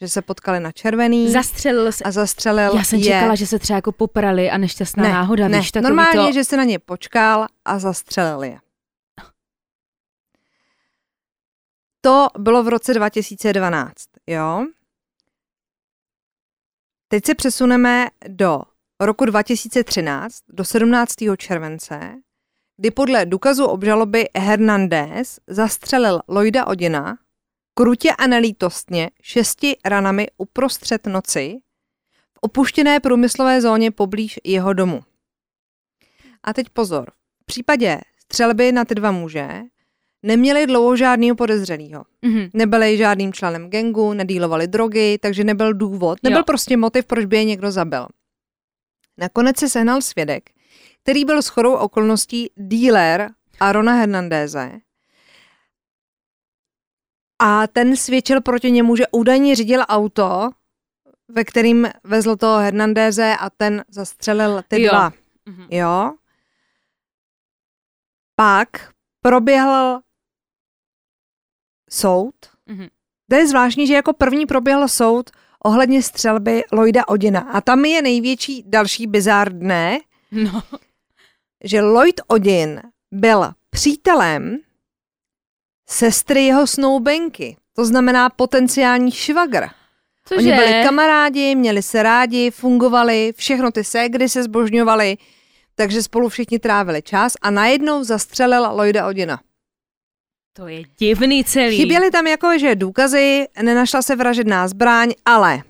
Že 0.00 0.08
se 0.08 0.22
potkali 0.22 0.60
na 0.60 0.72
červený 0.72 1.30
Zastřelil 1.32 1.92
se. 1.92 2.04
a 2.04 2.10
zastřelil 2.10 2.76
Já 2.76 2.84
jsem 2.84 2.98
je. 2.98 3.04
čekala, 3.04 3.34
že 3.34 3.46
se 3.46 3.58
třeba 3.58 3.76
jako 3.76 3.92
poprali 3.92 4.50
a 4.50 4.58
nešťastná 4.58 5.02
ne, 5.02 5.08
náhoda, 5.08 5.48
ne, 5.48 5.58
víš, 5.58 5.72
normálně, 5.82 6.26
to... 6.26 6.32
že 6.32 6.44
se 6.44 6.56
na 6.56 6.64
ně 6.64 6.78
počkal 6.78 7.46
a 7.64 7.78
zastřelil 7.78 8.42
je. 8.44 8.58
To 12.06 12.28
bylo 12.38 12.62
v 12.62 12.68
roce 12.68 12.94
2012, 12.94 13.94
jo? 14.26 14.66
Teď 17.08 17.24
se 17.26 17.34
přesuneme 17.34 18.06
do 18.28 18.62
roku 19.00 19.24
2013, 19.24 20.38
do 20.48 20.64
17. 20.64 21.14
července, 21.36 22.14
kdy 22.76 22.90
podle 22.90 23.26
důkazu 23.26 23.64
obžaloby 23.64 24.28
Hernandez 24.36 25.40
zastřelil 25.46 26.20
Lloyda 26.28 26.66
Odina 26.66 27.18
krutě 27.74 28.12
a 28.12 28.26
nelítostně 28.26 29.10
šesti 29.22 29.76
ranami 29.84 30.26
uprostřed 30.36 31.06
noci 31.06 31.56
v 32.34 32.38
opuštěné 32.40 33.00
průmyslové 33.00 33.60
zóně 33.60 33.90
poblíž 33.90 34.38
jeho 34.44 34.72
domu. 34.72 35.00
A 36.42 36.52
teď 36.52 36.68
pozor, 36.68 37.10
v 37.42 37.44
případě 37.44 38.00
střelby 38.18 38.72
na 38.72 38.84
ty 38.84 38.94
dva 38.94 39.10
muže 39.10 39.62
neměli 40.26 40.66
dlouho 40.66 40.96
žádného 40.96 41.36
podezřelého. 41.36 42.04
Mhm. 42.22 42.48
Nebyli 42.54 42.96
žádným 42.96 43.32
členem 43.32 43.70
gengu, 43.70 44.12
nedýlovali 44.12 44.66
drogy, 44.68 45.18
takže 45.22 45.44
nebyl 45.44 45.74
důvod, 45.74 46.18
nebyl 46.22 46.38
Jo. 46.38 46.44
prostě 46.44 46.76
motiv, 46.76 47.06
proč 47.06 47.24
by 47.24 47.36
je 47.36 47.44
někdo 47.44 47.70
zabil. 47.70 48.06
Nakonec 49.18 49.56
se 49.58 49.68
sehnal 49.68 50.02
svědek, 50.02 50.50
který 51.02 51.24
byl 51.24 51.42
shodou 51.42 51.74
okolností 51.74 52.50
díler 52.56 53.30
Arona 53.60 53.92
Hernandéze 53.92 54.72
a 57.38 57.66
ten 57.66 57.96
svědčil 57.96 58.40
proti 58.40 58.70
němu, 58.70 58.96
že 58.96 59.04
údajně 59.12 59.56
řídil 59.56 59.82
auto, 59.88 60.50
ve 61.28 61.44
kterým 61.44 61.88
vezl 62.04 62.36
toho 62.36 62.58
Hernandéze 62.58 63.36
a 63.40 63.50
ten 63.50 63.84
zastřelil 63.88 64.62
ty 64.68 64.82
Jo. 64.82 64.88
dva. 64.90 65.12
Mhm. 65.46 65.66
Jo. 65.70 66.12
Pak 68.36 68.68
proběhl 69.22 70.00
soud. 71.90 72.34
Mhm. 72.66 72.86
To 73.30 73.36
je 73.36 73.46
zvláštní, 73.48 73.86
že 73.86 73.94
jako 73.94 74.12
první 74.12 74.46
proběhl 74.46 74.88
soud 74.88 75.30
ohledně 75.64 76.02
střelby 76.02 76.62
Lloyda 76.72 77.08
Odina. 77.08 77.40
A 77.40 77.60
tam 77.60 77.84
je 77.84 78.02
největší 78.02 78.62
další 78.66 79.06
bizár 79.06 79.52
dne, 79.58 79.98
No. 80.32 80.62
že 81.64 81.80
Lloyd 81.82 82.20
Odin 82.26 82.82
byl 83.12 83.52
přítelem 83.70 84.58
sestry 85.88 86.44
jeho 86.44 86.66
snoubenky. 86.66 87.56
To 87.76 87.84
znamená 87.84 88.30
potenciální 88.30 89.10
švagr. 89.12 89.66
Cože? 90.28 90.40
Oni 90.40 90.52
byli 90.52 90.82
kamarádi, 90.84 91.54
měli 91.54 91.82
se 91.82 92.02
rádi, 92.02 92.50
fungovali, 92.50 93.32
všechno 93.36 93.70
ty 93.70 93.84
ségry 93.84 94.28
se 94.28 94.42
zbožňovali, 94.42 95.16
takže 95.74 96.02
spolu 96.02 96.28
všichni 96.28 96.58
trávili 96.58 97.02
čas 97.02 97.32
a 97.42 97.50
najednou 97.50 98.04
zastřelil 98.04 98.62
Lloyda 98.72 99.06
Odina. 99.06 99.40
To 100.56 100.68
je 100.68 100.82
divný 100.98 101.44
celý. 101.44 101.76
Chyběly 101.76 102.10
tam 102.10 102.26
jako, 102.26 102.58
že 102.58 102.74
důkazy, 102.74 103.46
nenašla 103.62 104.02
se 104.02 104.16
vražedná 104.16 104.68
zbraň, 104.68 105.12
ale 105.24 105.62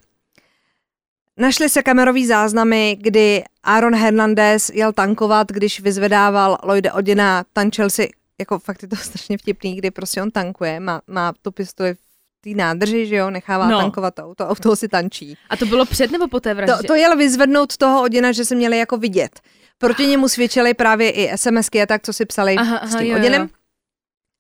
našly 1.36 1.68
se 1.68 1.82
kamerový 1.82 2.26
záznamy, 2.26 2.96
kdy 3.00 3.44
Aaron 3.62 3.94
Hernandez 3.94 4.70
jel 4.74 4.92
tankovat, 4.92 5.52
když 5.52 5.80
vyzvedával 5.80 6.58
Lloyda 6.62 6.94
Odina, 6.94 7.44
tančil 7.52 7.90
si, 7.90 8.10
jako 8.40 8.58
fakt 8.58 8.82
je 8.82 8.88
to 8.88 8.96
strašně 9.02 9.38
vtipný, 9.38 9.76
kdy 9.76 9.90
prostě 9.90 10.22
on 10.22 10.30
tankuje, 10.30 10.80
má, 10.80 11.00
má 11.06 11.32
tu 11.42 11.50
pistoli 11.52 11.94
v 11.94 11.98
té 12.40 12.50
nádrži, 12.50 13.06
že 13.06 13.16
jo, 13.16 13.30
nechává 13.30 13.68
No. 13.68 13.78
tankovat 13.78 14.14
to 14.14 14.24
auto, 14.24 14.48
auto 14.48 14.76
si 14.76 14.88
tančí. 14.88 15.36
A 15.50 15.56
to 15.56 15.66
bylo 15.66 15.84
před 15.84 16.10
nebo 16.10 16.28
po 16.28 16.40
té 16.40 16.54
vraždě? 16.54 16.74
To, 16.76 16.82
to 16.82 16.94
jel 16.94 17.16
vyzvednout 17.16 17.76
toho 17.76 18.02
Odina, 18.02 18.32
že 18.32 18.44
se 18.44 18.54
měli 18.54 18.78
jako 18.78 18.96
vidět. 18.96 19.40
Proti 19.78 20.06
němu 20.06 20.28
svědčili 20.28 20.74
právě 20.74 21.10
i 21.10 21.38
SMSky 21.38 21.82
a 21.82 21.86
tak, 21.86 22.02
co 22.02 22.12
si 22.12 22.26
psali 22.26 22.54
Aha, 22.56 22.76
s 22.86 22.94
aha, 22.94 23.02
tím 23.02 23.16
jo, 23.16 23.32
jo. 23.32 23.46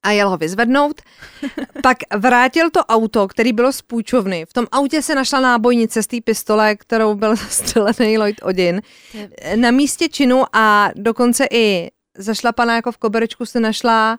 A 0.06 0.10
jel 0.10 0.30
ho 0.30 0.36
vyzvednout. 0.36 1.02
Pak 1.82 1.98
vrátil 2.16 2.70
to 2.70 2.80
auto, 2.80 3.28
který 3.28 3.52
bylo 3.52 3.72
z 3.72 3.82
půjčovny. 3.82 4.46
V 4.48 4.52
tom 4.52 4.66
autě 4.72 5.02
se 5.02 5.14
našla 5.14 5.40
nábojnice 5.40 6.02
z 6.02 6.06
té 6.06 6.16
pistole, 6.24 6.76
kterou 6.76 7.14
byl 7.14 7.36
zastřelený 7.36 8.18
Lloyd 8.18 8.36
Odin. 8.42 8.82
Na 9.56 9.70
místě 9.70 10.08
činu 10.08 10.44
a 10.52 10.90
dokonce 10.96 11.46
i 11.50 11.90
zašlapaná 12.18 12.74
jako 12.76 12.92
v 12.92 12.96
koberečku 12.98 13.46
se 13.46 13.60
našla 13.60 14.18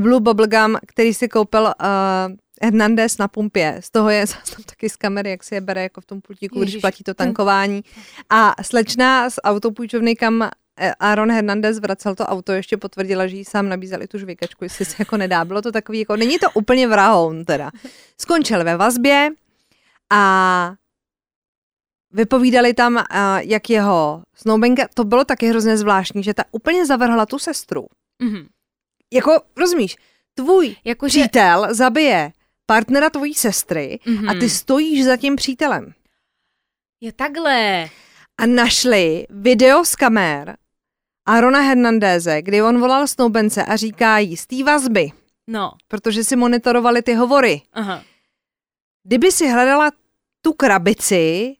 Blue 0.00 0.20
Bubblegum, 0.20 0.76
který 0.86 1.14
si 1.14 1.28
koupil 1.28 1.62
uh, 1.62 1.72
Hernandez 2.62 3.18
na 3.18 3.28
pumpě. 3.28 3.76
Z 3.80 3.90
toho 3.90 4.10
je 4.10 4.26
záznam 4.26 4.62
taky 4.66 4.88
z 4.88 4.96
kamery, 4.96 5.30
jak 5.30 5.44
si 5.44 5.54
je 5.54 5.60
bere 5.60 5.82
jako 5.82 6.00
v 6.00 6.06
tom 6.06 6.20
pultíku, 6.20 6.58
když 6.58 6.68
Ježiš, 6.72 6.80
platí 6.80 7.04
to 7.04 7.14
ten- 7.14 7.26
tankování. 7.26 7.82
A 8.30 8.54
slečna 8.62 9.30
z 9.30 9.38
autopůjčovny, 9.44 10.16
kam 10.16 10.50
Aaron 11.00 11.30
Hernandez 11.32 11.78
vracel 11.78 12.14
to 12.14 12.24
auto, 12.26 12.52
ještě 12.52 12.76
potvrdila, 12.76 13.26
že 13.26 13.36
jí 13.36 13.44
sám 13.44 13.68
nabízeli 13.68 14.06
tu 14.06 14.18
žvýkačku, 14.18 14.64
jestli 14.64 14.84
se 14.84 14.96
jako 14.98 15.16
nedá. 15.16 15.44
Bylo 15.44 15.62
to 15.62 15.72
takový, 15.72 15.98
jako, 15.98 16.16
není 16.16 16.38
to 16.38 16.46
úplně 16.54 16.88
vrahoun 16.88 17.44
teda. 17.44 17.70
Skončil 18.20 18.64
ve 18.64 18.76
vazbě 18.76 19.30
a 20.12 20.72
vypovídali 22.12 22.74
tam, 22.74 22.94
uh, 22.94 23.02
jak 23.38 23.70
jeho 23.70 24.22
snoubenka, 24.34 24.88
to 24.94 25.04
bylo 25.04 25.24
taky 25.24 25.46
hrozně 25.48 25.76
zvláštní, 25.76 26.22
že 26.22 26.34
ta 26.34 26.44
úplně 26.50 26.86
zavrhla 26.86 27.26
tu 27.26 27.38
sestru. 27.38 27.86
Mhm. 28.22 28.48
Jako, 29.12 29.42
rozumíš, 29.56 29.96
tvůj 30.34 30.76
Jakože... 30.84 31.20
přítel 31.20 31.66
zabije 31.74 32.32
partnera 32.66 33.10
tvojí 33.10 33.34
sestry 33.34 33.98
Mhm. 34.06 34.28
a 34.28 34.34
ty 34.34 34.50
stojíš 34.50 35.04
za 35.04 35.16
tím 35.16 35.36
přítelem. 35.36 35.92
Je 37.00 37.12
takhle. 37.12 37.88
A 38.38 38.46
našli 38.46 39.26
video 39.30 39.84
z 39.84 39.96
kamer 39.96 40.56
Arona 41.26 41.60
Hernandéze, 41.60 42.42
kdy 42.42 42.62
on 42.62 42.80
volal 42.80 43.06
snoubence 43.06 43.64
a 43.64 43.76
říká 43.76 44.18
jí 44.18 44.36
z 44.36 44.46
té 44.46 44.64
vazby, 44.64 45.10
No. 45.46 45.72
protože 45.88 46.24
si 46.24 46.36
monitorovali 46.36 47.02
ty 47.02 47.14
hovory. 47.14 47.62
Aha. 47.72 48.02
Kdyby 49.06 49.32
si 49.32 49.48
hledala 49.48 49.90
tu 50.42 50.52
krabici, 50.52 51.54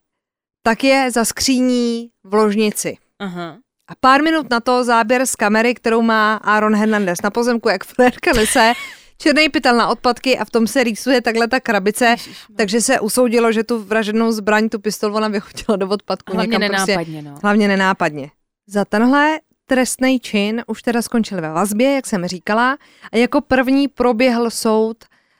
tak 0.63 0.83
je 0.83 1.11
za 1.11 1.25
skříní 1.25 2.09
v 2.23 2.33
ložnici. 2.33 2.97
Aha. 3.19 3.57
A 3.87 3.95
pár 3.99 4.23
minut 4.23 4.49
na 4.49 4.59
to 4.59 4.83
záběr 4.83 5.25
z 5.25 5.35
kamery, 5.35 5.73
kterou 5.75 6.01
má 6.01 6.35
Aaron 6.35 6.75
Hernandez 6.75 7.21
na 7.21 7.29
pozemku, 7.29 7.69
jak 7.69 7.83
frérka 7.83 8.33
nese 8.33 8.73
černý 9.17 9.49
pytel 9.49 9.77
na 9.77 9.87
odpadky 9.87 10.37
a 10.37 10.45
v 10.45 10.49
tom 10.49 10.67
se 10.67 10.83
rýsuje 10.83 11.21
takhle 11.21 11.47
ta 11.47 11.59
krabice, 11.59 12.15
takže 12.57 12.81
se 12.81 12.99
usoudilo, 12.99 13.51
že 13.51 13.63
tu 13.63 13.79
vraženou 13.83 14.31
zbraň, 14.31 14.69
tu 14.69 14.79
pistol 14.79 15.15
ona 15.15 15.27
vyhodila 15.27 15.75
do 15.77 15.87
odpadku. 15.89 16.33
Hlavně 16.33 16.57
někam 16.57 16.69
prostě, 16.69 16.91
nenápadně, 16.91 17.21
no. 17.21 17.39
hlavně 17.43 17.67
nenápadně. 17.67 18.31
Za 18.67 18.85
tenhle 18.85 19.39
trestný 19.71 20.19
čin 20.19 20.63
už 20.67 20.81
teda 20.81 21.01
skončil 21.01 21.41
ve 21.41 21.49
vazbě, 21.49 21.93
jak 21.93 22.07
jsem 22.07 22.27
říkala, 22.27 22.77
a 23.11 23.17
jako 23.17 23.41
první 23.41 23.87
proběhl 23.87 24.49
soud 24.49 24.97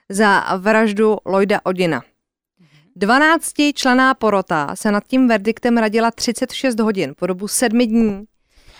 za 0.09 0.57
vraždu 0.57 1.17
Lloyda 1.25 1.59
Odina. 1.63 2.03
12 2.95 3.53
člená 3.73 4.13
porota 4.13 4.75
se 4.75 4.91
nad 4.91 5.03
tím 5.07 5.27
verdiktem 5.27 5.77
radila 5.77 6.11
36 6.11 6.79
hodin 6.79 7.13
po 7.19 7.27
dobu 7.27 7.47
sedmi 7.47 7.87
dní. 7.87 8.23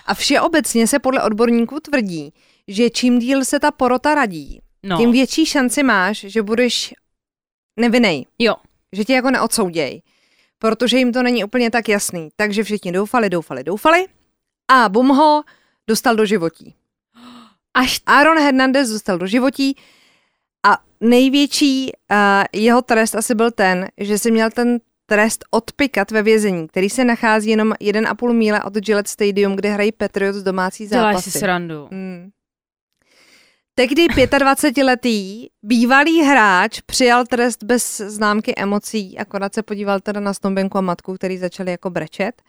A 0.06 0.14
všeobecně 0.14 0.88
se 0.88 1.00
podle 1.00 1.24
odborníků 1.24 1.80
tvrdí, 1.80 2.34
že 2.68 2.90
čím 2.90 3.20
díl 3.20 3.46
se 3.46 3.60
ta 3.60 3.72
porota 3.72 4.16
radí, 4.16 4.62
no. 4.84 4.98
tím 4.98 5.12
větší 5.12 5.46
šanci 5.46 5.84
máš, 5.84 6.18
že 6.18 6.42
budeš 6.42 6.94
nevinnej, 7.80 8.26
Jo. 8.40 8.56
že 8.94 9.06
tě 9.06 9.14
jako 9.14 9.32
neodsouděj. 9.32 10.02
protože 10.60 10.98
jim 10.98 11.14
to 11.14 11.24
není 11.24 11.44
úplně 11.44 11.72
tak 11.72 11.90
jasný. 11.90 12.30
Takže 12.36 12.64
všichni 12.64 12.92
doufali, 12.92 13.30
doufali, 13.30 13.64
doufali 13.64 14.06
a 14.72 14.90
bum 14.90 15.08
ho 15.08 15.44
dostal 15.88 16.16
do 16.16 16.26
životí. 16.26 16.76
Až 17.74 18.02
Aaron 18.06 18.40
Hernandez 18.40 18.90
dostal 18.90 19.18
do 19.18 19.28
životí 19.28 19.78
a 20.66 20.78
největší 21.02 21.92
uh, 22.12 22.18
jeho 22.62 22.82
trest 22.82 23.16
asi 23.16 23.36
byl 23.36 23.52
ten, 23.52 23.88
že 23.98 24.18
si 24.18 24.32
měl 24.32 24.50
ten 24.50 24.80
trest 25.06 25.46
odpikat 25.52 26.12
ve 26.12 26.24
vězení, 26.24 26.68
který 26.68 26.90
se 26.90 27.06
nachází 27.06 27.50
jenom 27.50 27.72
1,5 27.72 28.34
míle 28.34 28.64
od 28.64 28.74
Gillette 28.74 29.10
Stadium, 29.10 29.56
kde 29.56 29.70
hrají 29.70 29.92
Patriots 29.92 30.38
domácí 30.38 30.88
děláš 30.88 31.14
zápasy. 31.16 31.32
si 31.32 31.40
srandu. 31.40 31.88
Hmm. 31.92 32.30
Tehdy 33.76 34.08
25-letý 34.08 35.48
bývalý 35.64 36.22
hráč 36.22 36.82
přijal 36.82 37.26
trest 37.26 37.64
bez 37.64 37.98
známky 37.98 38.54
emocí, 38.58 39.18
akorát 39.18 39.54
se 39.54 39.64
podíval 39.64 40.00
teda 40.00 40.20
na 40.20 40.34
snoubenku 40.34 40.78
a 40.78 40.82
matku, 40.82 41.14
který 41.14 41.38
začali 41.38 41.72
jako 41.72 41.90
brečet. 41.90 42.42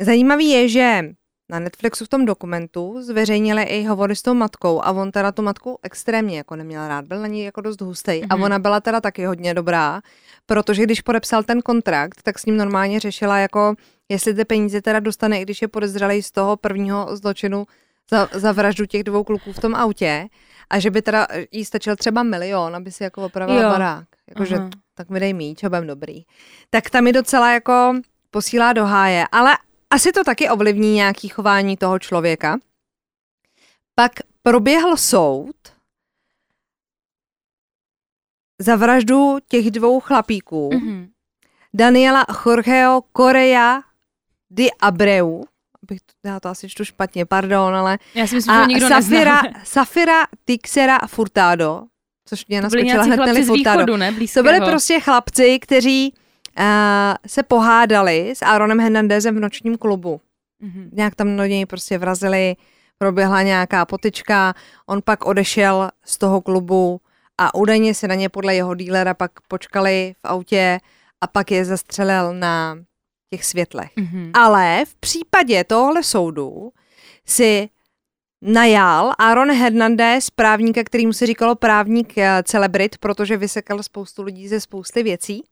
Zajímavý 0.00 0.48
je, 0.50 0.68
že 0.68 1.02
na 1.50 1.58
Netflixu 1.58 2.04
v 2.04 2.08
tom 2.08 2.24
dokumentu 2.24 3.02
zveřejnili 3.02 3.62
i 3.62 3.84
hovory 3.84 4.16
s 4.16 4.22
tou 4.22 4.34
matkou 4.34 4.80
a 4.84 4.90
on 4.92 5.10
teda 5.10 5.32
tu 5.32 5.42
matku 5.42 5.78
extrémně 5.82 6.36
jako 6.36 6.56
neměl 6.56 6.88
rád, 6.88 7.04
byl 7.04 7.20
na 7.20 7.26
ní 7.26 7.42
jako 7.44 7.60
dost 7.60 7.80
hustý 7.80 8.24
a 8.30 8.34
Mhm. 8.36 8.42
ona 8.44 8.58
byla 8.58 8.80
teda 8.80 9.00
taky 9.00 9.24
hodně 9.24 9.54
dobrá, 9.54 10.00
protože 10.46 10.82
když 10.82 11.00
podepsal 11.00 11.42
ten 11.42 11.62
kontrakt, 11.62 12.22
tak 12.22 12.38
s 12.38 12.46
ním 12.46 12.56
normálně 12.56 13.00
řešila 13.00 13.38
jako, 13.38 13.74
jestli 14.08 14.34
ty 14.34 14.44
peníze 14.44 14.82
teda 14.82 15.00
dostane, 15.00 15.38
i 15.40 15.42
když 15.42 15.62
je 15.62 15.68
podezřelý 15.68 16.22
z 16.22 16.30
toho 16.30 16.56
prvního 16.56 17.16
zločinu 17.16 17.66
za, 18.10 18.28
za 18.32 18.52
vraždu 18.52 18.86
těch 18.86 19.04
dvou 19.04 19.24
kluků 19.24 19.52
v 19.52 19.58
tom 19.60 19.74
autě 19.74 20.26
a 20.70 20.78
že 20.78 20.90
by 20.90 21.02
teda 21.02 21.26
jí 21.52 21.64
stačil 21.64 21.96
třeba 21.96 22.22
milion, 22.22 22.76
aby 22.76 22.90
si 22.92 23.02
jako 23.04 23.24
opravila 23.24 23.62
Jo. 23.62 23.68
barák. 23.70 24.04
Jakože 24.28 24.56
Aha. 24.56 24.70
tak 24.94 25.10
mi 25.10 25.20
dej 25.20 25.32
míč, 25.32 25.62
budem 25.62 25.86
dobrý. 25.86 26.22
Tak 26.70 26.90
tam 26.90 27.04
mi 27.04 27.12
docela 27.12 27.52
jako 27.52 27.94
posílá 28.30 28.72
do 28.72 28.84
háje, 28.84 29.24
ale 29.32 29.52
asi 29.92 30.12
to 30.12 30.24
taky 30.24 30.48
ovlivní 30.48 30.94
nějaký 30.94 31.28
chování 31.28 31.76
toho 31.76 31.98
člověka. 31.98 32.58
Pak 33.94 34.12
proběhl 34.42 34.96
soud 34.96 35.56
za 38.58 38.76
vraždu 38.76 39.38
těch 39.48 39.70
dvou 39.70 40.00
chlapíků. 40.00 40.70
Mhm. 40.74 41.08
Daniela 41.74 42.26
Jorgeo 42.46 43.02
Correa 43.16 43.82
di 44.50 44.72
Abreu, 44.72 45.44
bych 45.88 46.00
to, 46.00 46.28
já 46.28 46.40
to 46.40 46.48
asi 46.48 46.68
čtu 46.68 46.84
špatně, 46.84 47.26
pardon, 47.26 47.74
ale 47.74 47.98
Já 48.14 48.26
si 48.26 48.34
myslím, 48.34 48.54
že 48.54 48.58
a 48.58 48.60
ho 48.60 48.66
nikdo 48.66 48.88
Safira. 48.88 49.42
Safira 49.64 50.26
Tixera 50.44 50.98
Furtado, 51.06 51.82
což 52.28 52.46
mě 52.46 52.62
naskočila 52.62 53.02
hned 53.02 53.16
Nelly 53.16 53.44
Furtado. 53.44 53.78
východu, 53.78 53.96
ne? 53.96 54.14
To 54.34 54.42
byli 54.42 54.60
prostě 54.60 55.00
chlapci, 55.00 55.58
kteří 55.58 56.14
se 57.26 57.42
pohádali 57.42 58.30
s 58.30 58.42
Aaronem 58.42 58.80
Hernandezem 58.80 59.36
v 59.36 59.40
nočním 59.40 59.78
klubu. 59.78 60.20
Mhm. 60.60 60.90
Nějak 60.92 61.14
tam 61.14 61.36
do 61.36 61.44
něj 61.44 61.66
prostě 61.66 61.98
vrazili, 61.98 62.56
proběhla 62.98 63.42
nějaká 63.42 63.84
potyčka, 63.84 64.54
on 64.86 65.02
pak 65.04 65.26
odešel 65.26 65.90
z 66.04 66.18
toho 66.18 66.40
klubu 66.40 67.00
a 67.38 67.54
údajně 67.54 67.94
se 67.94 68.08
na 68.08 68.14
ně 68.14 68.28
podle 68.28 68.54
jeho 68.54 68.74
dílera 68.74 69.14
pak 69.14 69.30
počkali 69.48 70.14
v 70.18 70.24
autě 70.24 70.80
a 71.20 71.26
pak 71.26 71.50
je 71.50 71.64
zastřelil 71.64 72.34
na 72.34 72.78
těch 73.30 73.44
světlech. 73.44 73.90
Mhm. 73.96 74.30
Ale 74.34 74.84
v 74.88 74.94
případě 74.94 75.64
tohle 75.64 76.02
soudu 76.02 76.72
si 77.26 77.68
najal 78.42 79.12
Aaron 79.18 79.50
Hernandez 79.50 80.30
právníka, 80.30 80.84
kterýmu 80.84 81.12
se 81.12 81.26
říkalo 81.26 81.54
právník 81.54 82.18
eh, 82.18 82.42
celebrit, 82.42 82.98
protože 82.98 83.36
vysekal 83.36 83.82
spoustu 83.82 84.22
lidí 84.22 84.48
ze 84.48 84.60
spousty 84.60 85.02
věcí. 85.02 85.42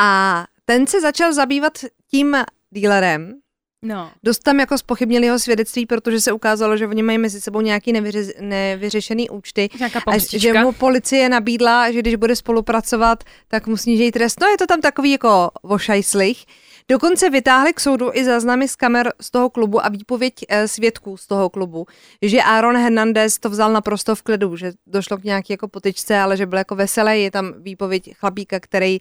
A 0.00 0.44
ten 0.64 0.86
se 0.86 1.00
začal 1.00 1.32
zabývat 1.32 1.78
tím 2.10 2.36
dílerem, 2.70 3.42
No. 3.84 4.10
Dost 4.22 4.38
tam 4.38 4.60
jako 4.60 4.78
spochybnili 4.78 5.26
jeho 5.26 5.38
svědectví, 5.38 5.86
protože 5.86 6.20
se 6.20 6.32
ukázalo, 6.32 6.76
že 6.76 6.86
oni 6.86 7.02
mají 7.02 7.18
mezi 7.18 7.40
sebou 7.40 7.60
nějaký 7.60 7.92
nevyře- 7.92 8.32
nevyřešený 8.40 9.30
účty 9.30 9.68
a 10.06 10.18
že 10.38 10.52
mu 10.52 10.72
policie 10.72 11.28
nabídla, 11.28 11.92
že 11.92 11.98
když 11.98 12.14
bude 12.14 12.36
spolupracovat, 12.36 13.24
tak 13.48 13.66
mu 13.66 13.76
sníží 13.76 14.10
trest. 14.12 14.40
No 14.40 14.46
je 14.46 14.58
to 14.58 14.66
tam 14.66 14.80
takový 14.80 15.10
jako 15.10 15.50
vošajslich. 15.62 16.44
Dokonce 16.88 17.30
vytáhli 17.30 17.72
k 17.72 17.80
soudu 17.80 18.10
i 18.14 18.24
záznamy 18.24 18.68
z 18.68 18.76
kamer 18.76 19.12
z 19.20 19.30
toho 19.30 19.50
klubu 19.50 19.84
a 19.84 19.88
výpověď 19.88 20.34
eh, 20.48 20.68
svědků 20.68 21.16
z 21.16 21.26
toho 21.26 21.50
klubu, 21.50 21.86
že 22.22 22.42
Aaron 22.42 22.76
Hernandez 22.76 23.38
to 23.38 23.50
vzal 23.50 23.72
naprosto 23.72 24.14
v 24.14 24.22
klidu, 24.22 24.56
že 24.56 24.72
došlo 24.86 25.16
k 25.18 25.24
nějaké 25.24 25.52
jako 25.52 25.68
potyčce, 25.68 26.18
ale 26.18 26.36
že 26.36 26.46
byl 26.46 26.58
jako 26.58 26.74
veselý. 26.74 27.22
Je 27.22 27.30
tam 27.30 27.54
výpověď 27.58 28.14
chlapíka, 28.16 28.60
který 28.60 28.98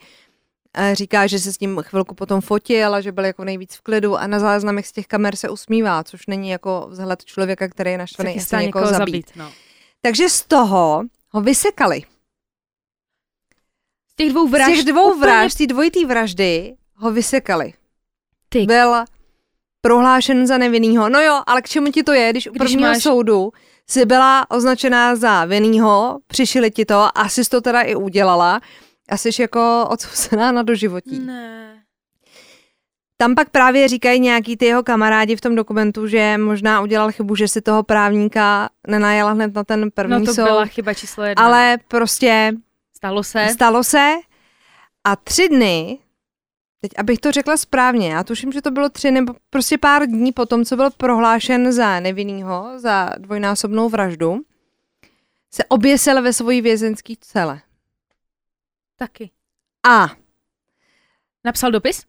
říká, 0.93 1.27
že 1.27 1.39
se 1.39 1.53
s 1.53 1.59
ním 1.59 1.81
chvilku 1.81 2.15
potom 2.15 2.41
fotil 2.41 2.95
a 2.95 3.01
že 3.01 3.11
byl 3.11 3.25
jako 3.25 3.43
nejvíc 3.43 3.75
v 3.75 3.81
klidu 3.81 4.17
a 4.17 4.27
na 4.27 4.39
záznamech 4.39 4.87
z 4.87 4.91
těch 4.91 5.07
kamer 5.07 5.35
se 5.35 5.49
usmívá, 5.49 6.03
což 6.03 6.27
není 6.27 6.49
jako 6.49 6.87
vzhled 6.89 7.25
člověka, 7.25 7.67
který 7.67 7.91
je 7.91 7.97
naštvaný 7.97 8.35
a 8.37 8.39
chce 8.41 8.55
někoho 8.55 8.65
někoho 8.85 8.85
zabít. 8.99 9.27
zabít. 9.27 9.31
No. 9.35 9.51
Takže 10.01 10.29
z 10.29 10.41
toho 10.41 11.03
ho 11.29 11.41
vysekali. 11.41 12.01
Z 14.11 14.15
těch 14.15 14.29
dvou 14.29 14.47
Z 14.47 14.51
vražd. 14.51 14.71
těch 14.75 14.85
dvou 14.85 15.07
úplně 15.07 15.19
vražd, 15.31 15.57
té 15.57 15.67
dvojitý 15.67 16.05
vraždy 16.05 16.75
ho 16.95 17.11
vysekali. 17.11 17.73
Ty. 18.49 18.65
Byl 18.65 18.95
prohlášen 19.81 20.47
za 20.47 20.57
nevinnýho. 20.57 21.09
No 21.09 21.21
jo, 21.21 21.41
ale 21.47 21.61
k 21.61 21.69
čemu 21.69 21.91
ti 21.91 22.03
to 22.03 22.13
je, 22.13 22.29
když 22.31 22.47
u 22.47 22.51
Když 22.51 22.59
prvního 22.59 22.89
máš- 22.89 23.03
soudu 23.03 23.51
jsi 23.87 24.05
byla 24.05 24.51
označená 24.51 25.15
za 25.15 25.45
vinnýho, 25.45 26.19
přišili 26.27 26.71
ti 26.71 26.85
to, 26.85 27.17
asi 27.17 27.43
jsi 27.43 27.49
to 27.49 27.61
teda 27.61 27.81
i 27.81 27.95
udělala 27.95 28.61
a 29.11 29.17
jsi 29.17 29.29
jako 29.39 29.87
odsouzená 29.89 30.51
na 30.51 30.63
doživotí. 30.63 31.19
Ne. 31.19 31.67
Tam 33.17 33.35
pak 33.35 33.49
právě 33.49 33.87
říkají 33.87 34.19
nějaký 34.19 34.57
ty 34.57 34.65
jeho 34.65 34.83
kamarádi 34.83 35.35
v 35.35 35.41
tom 35.41 35.55
dokumentu, 35.55 36.07
že 36.07 36.37
možná 36.37 36.81
udělal 36.81 37.11
chybu, 37.11 37.35
že 37.35 37.47
si 37.47 37.61
toho 37.61 37.83
právníka 37.83 38.69
nenajala 38.87 39.31
hned 39.31 39.55
na 39.55 39.63
ten 39.63 39.91
první 39.91 40.19
No 40.19 40.25
to 40.25 40.33
soud. 40.33 40.43
byla 40.45 40.65
chyba 40.65 40.93
číslo 40.93 41.23
jedna. 41.23 41.45
ale 41.45 41.77
prostě 41.87 42.53
Stalo 42.97 43.23
se. 43.23 43.47
Stalo 43.53 43.83
se 43.83 44.13
a 45.03 45.15
tři 45.15 45.49
dny, 45.49 45.99
teď 46.81 46.91
abych 46.97 47.19
to 47.19 47.31
řekla 47.31 47.57
správně, 47.57 48.11
já 48.13 48.23
tuším, 48.23 48.51
že 48.51 48.61
to 48.61 48.71
bylo 48.71 48.89
tři 48.89 49.11
nebo 49.11 49.33
prostě 49.49 49.77
pár 49.77 50.05
dní 50.07 50.31
po 50.31 50.45
tom, 50.45 50.65
co 50.65 50.75
byl 50.75 50.89
prohlášen 50.97 51.71
za 51.71 51.99
nevinnýho, 51.99 52.71
za 52.77 53.09
dvojnásobnou 53.17 53.89
vraždu, 53.89 54.37
se 55.53 55.63
oběsil 55.65 56.21
ve 56.21 56.33
svojí 56.33 56.61
vězenské 56.61 57.13
cele. 57.21 57.61
Taky. 59.01 59.31
A 59.89 60.07
Napsal 61.45 61.71
dopis? 61.71 62.05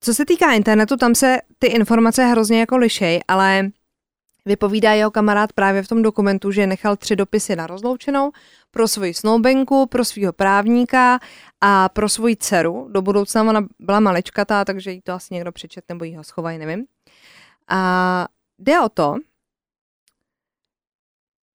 co 0.00 0.14
se 0.14 0.26
týká 0.26 0.52
internetu, 0.52 0.96
tam 0.96 1.14
se 1.14 1.38
ty 1.58 1.66
informace 1.66 2.24
hrozně 2.24 2.60
jako 2.60 2.76
lišej, 2.76 3.20
ale 3.28 3.70
vypovídá 4.44 4.92
jeho 4.92 5.10
kamarád 5.10 5.52
právě 5.52 5.82
v 5.82 5.88
tom 5.88 6.02
dokumentu, 6.02 6.50
že 6.50 6.66
nechal 6.66 6.96
tři 6.96 7.16
dopisy 7.16 7.56
na 7.56 7.66
rozloučenou 7.66 8.32
pro 8.70 8.88
svoji 8.88 9.14
snoubenku, 9.14 9.86
pro 9.86 10.04
svého 10.04 10.32
právníka 10.32 11.18
a 11.60 11.88
pro 11.88 12.08
svoji 12.08 12.36
dceru. 12.36 12.88
Do 12.90 13.02
budoucna 13.02 13.42
ona 13.42 13.66
byla 13.78 14.00
maličkatá, 14.00 14.64
takže 14.64 14.90
jí 14.90 15.02
to 15.02 15.12
asi 15.12 15.34
někdo 15.34 15.52
přečet 15.52 15.84
nebo 15.88 16.04
jí 16.04 16.16
ho 16.16 16.24
schovají, 16.24 16.58
nevím. 16.58 16.86
A 17.68 18.28
jde 18.58 18.80
o 18.80 18.88
to, 18.88 19.14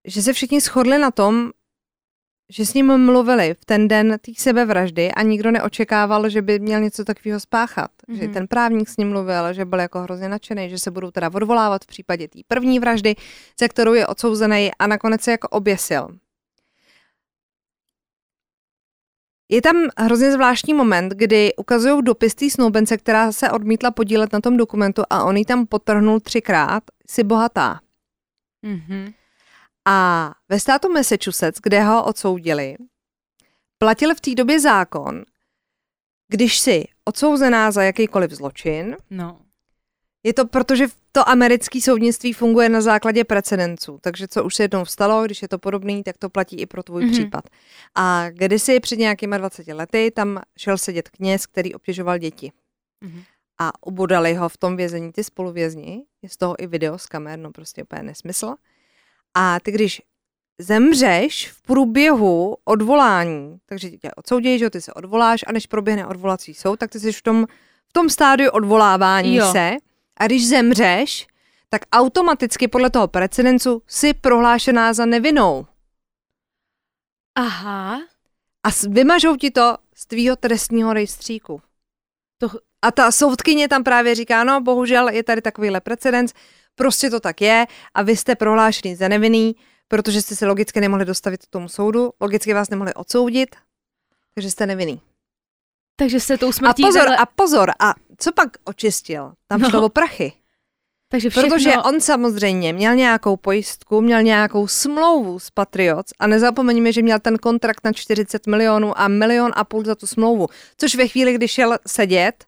že 0.05 0.21
se 0.21 0.33
všichni 0.33 0.61
shodli 0.61 0.97
na 0.97 1.11
tom, 1.11 1.51
že 2.51 2.65
s 2.65 2.73
ním 2.73 2.97
mluvili 2.97 3.53
v 3.53 3.65
ten 3.65 3.87
den 3.87 4.17
té 4.21 4.31
sebevraždy 4.37 5.11
a 5.11 5.21
nikdo 5.21 5.51
neočekával, 5.51 6.29
že 6.29 6.41
by 6.41 6.59
měl 6.59 6.79
něco 6.79 7.05
takového 7.05 7.39
spáchat. 7.39 7.91
Mm-hmm. 7.91 8.15
Že 8.15 8.23
Mhm. 8.23 8.33
ten 8.33 8.47
právník 8.47 8.89
s 8.89 8.97
ním 8.97 9.09
mluvil, 9.09 9.53
že 9.53 9.65
byl 9.65 9.79
jako 9.79 9.99
hrozně 9.99 10.29
nadšený, 10.29 10.69
že 10.69 10.79
se 10.79 10.91
budou 10.91 11.11
teda 11.11 11.31
odvolávat 11.33 11.83
v 11.83 11.87
případě 11.87 12.27
té 12.27 12.39
první 12.47 12.79
vraždy, 12.79 13.15
ze 13.59 13.67
kterou 13.67 13.93
je 13.93 14.07
odsouzený 14.07 14.71
a 14.79 14.87
nakonec 14.87 15.21
se 15.21 15.31
jako 15.31 15.47
oběsil. 15.47 16.07
Je 19.49 19.61
tam 19.61 19.75
hrozně 19.97 20.31
zvláštní 20.31 20.73
moment, 20.73 21.13
kdy 21.13 21.55
ukazují 21.55 22.03
dopis 22.03 22.35
té 22.35 22.49
snoubence, 22.49 22.97
která 22.97 23.31
se 23.31 23.51
odmítla 23.51 23.91
podílet 23.91 24.33
na 24.33 24.39
tom 24.41 24.57
dokumentu 24.57 25.03
a 25.09 25.23
on 25.23 25.37
ji 25.37 25.45
tam 25.45 25.65
potrhnul 25.67 26.19
třikrát, 26.19 26.83
si 27.07 27.23
bohatá. 27.23 27.79
Mhm. 28.61 29.11
A 29.87 30.31
ve 30.49 30.59
státu 30.59 30.89
Massachusetts, 30.93 31.59
kde 31.63 31.83
ho 31.83 32.05
odsoudili, 32.05 32.75
platil 33.77 34.15
v 34.15 34.21
té 34.21 34.35
době 34.35 34.59
zákon, 34.59 35.23
když 36.27 36.59
si 36.59 36.85
odsouzená 37.05 37.71
za 37.71 37.83
jakýkoliv 37.83 38.31
zločin, 38.31 38.97
No. 39.09 39.39
je 40.23 40.33
to 40.33 40.47
protože 40.47 40.87
to 41.11 41.29
americké 41.29 41.81
soudnictví 41.81 42.33
funguje 42.33 42.69
na 42.69 42.81
základě 42.81 43.23
precedenců, 43.23 43.99
takže 44.01 44.27
co 44.27 44.43
už 44.43 44.55
se 44.55 44.63
jednou 44.63 44.85
stalo, 44.85 45.23
když 45.25 45.41
je 45.41 45.47
to 45.47 45.57
podobný, 45.59 46.03
tak 46.03 46.17
to 46.17 46.29
platí 46.29 46.61
i 46.61 46.65
pro 46.65 46.83
tvůj 46.83 47.01
Mhm. 47.03 47.11
mm-hmm. 47.11 47.17
případ. 47.19 47.43
A 47.95 48.29
kdysi 48.29 48.79
před 48.79 48.99
nějakýma 48.99 49.37
20 49.37 49.67
lety 49.73 50.11
tam 50.15 50.41
šel 50.57 50.77
sedět 50.77 51.09
kněz, 51.09 51.45
který 51.45 51.75
obtěžoval 51.75 52.17
děti 52.17 52.51
Mhm. 53.01 53.23
a 53.57 53.85
ubodali 53.85 54.33
ho 54.33 54.49
v 54.49 54.57
tom 54.57 54.77
vězení 54.77 55.11
ty 55.11 55.23
spoluvězni. 55.23 56.03
Je 56.21 56.29
z 56.29 56.37
toho 56.37 56.63
i 56.63 56.67
video 56.67 56.97
z 56.97 57.05
kamer, 57.05 57.39
no 57.39 57.51
prostě 57.51 57.83
úplně 57.83 58.03
nesmysl. 58.03 58.55
A 59.33 59.59
ty 59.59 59.71
když 59.71 60.01
zemřeš 60.59 61.51
v 61.51 61.61
průběhu 61.61 62.57
odvolání, 62.65 63.57
takže 63.65 63.89
tě 63.89 64.11
odsoudí, 64.15 64.59
že 64.59 64.69
ty 64.69 64.81
se 64.81 64.93
odvoláš 64.93 65.43
a 65.47 65.51
než 65.51 65.67
proběhne 65.67 66.07
odvolací 66.07 66.53
soud, 66.53 66.79
tak 66.79 66.89
ty 66.91 66.99
jsi 66.99 67.13
v 67.13 67.21
tom, 67.21 67.45
v 67.89 67.93
tom 67.93 68.09
stádiu 68.09 68.51
odvolávání 68.51 69.35
Jo. 69.35 69.51
se 69.51 69.71
a 70.17 70.25
když 70.25 70.47
zemřeš, 70.47 71.27
tak 71.69 71.81
automaticky 71.91 72.67
podle 72.67 72.89
toho 72.89 73.07
precedencu 73.07 73.81
si 73.87 74.13
prohlášená 74.13 74.93
za 74.93 75.05
nevinnou. 75.05 75.65
Aha. 77.35 77.99
A 78.63 78.69
vymažou 78.89 79.35
ti 79.35 79.51
to 79.51 79.77
z 79.95 80.05
tvýho 80.05 80.35
trestního 80.35 80.93
rejstříku. 80.93 81.61
To, 82.37 82.49
A 82.81 82.91
ta 82.91 83.11
soudkyně 83.11 83.67
tam 83.67 83.83
právě 83.83 84.15
říká, 84.15 84.43
no 84.43 84.61
bohužel 84.61 85.09
je 85.09 85.23
tady 85.23 85.41
takovýhle 85.41 85.81
precedens, 85.81 86.33
prostě 86.81 87.09
to 87.09 87.19
tak 87.19 87.41
je 87.41 87.65
a 87.93 88.01
vy 88.01 88.17
jste 88.17 88.35
prohlášený 88.35 88.95
za 88.95 89.07
nevinný, 89.07 89.55
protože 89.87 90.21
jste 90.21 90.35
se 90.35 90.45
logicky 90.45 90.81
nemohli 90.81 91.05
dostavit 91.05 91.45
k 91.45 91.49
tomu 91.49 91.69
soudu, 91.69 92.11
logicky 92.21 92.53
vás 92.53 92.69
nemohli 92.69 92.93
odsoudit, 92.93 93.55
takže 94.35 94.51
jste 94.51 94.65
nevinný. 94.65 95.01
takže 95.95 96.19
se 96.19 96.37
tou 96.37 96.49
A 96.49 96.51
smrtí... 96.51 96.83
pozor, 96.83 96.99
takhle- 97.01 97.17
a 97.17 97.25
pozor, 97.25 97.71
a 97.79 97.93
co 98.17 98.31
pak 98.31 98.49
očistil? 98.63 99.33
Tam 99.47 99.61
No. 99.61 99.69
šlo 99.69 99.85
o 99.85 99.89
prachy. 99.89 100.33
takže 101.09 101.29
všechno... 101.29 101.49
Protože 101.49 101.73
on 101.77 102.01
samozřejmě 102.01 102.73
měl 102.73 102.95
nějakou 102.95 103.37
pojistku, 103.37 104.01
měl 104.01 104.21
nějakou 104.23 104.67
smlouvu 104.67 105.39
s 105.39 105.49
Patriots 105.51 106.11
a 106.19 106.27
nezapomeňme, 106.27 106.91
že 106.91 107.01
měl 107.01 107.19
ten 107.19 107.37
kontrakt 107.37 107.83
na 107.83 107.93
40 107.93 108.47
milionů 108.47 108.99
a 108.99 109.07
milion 109.07 109.51
a 109.55 109.63
půl 109.63 109.83
za 109.85 109.95
tu 109.95 110.07
smlouvu, 110.07 110.47
což 110.77 110.95
ve 110.95 111.07
chvíli, 111.07 111.33
kdy 111.33 111.47
šel 111.47 111.77
sedět, 111.87 112.45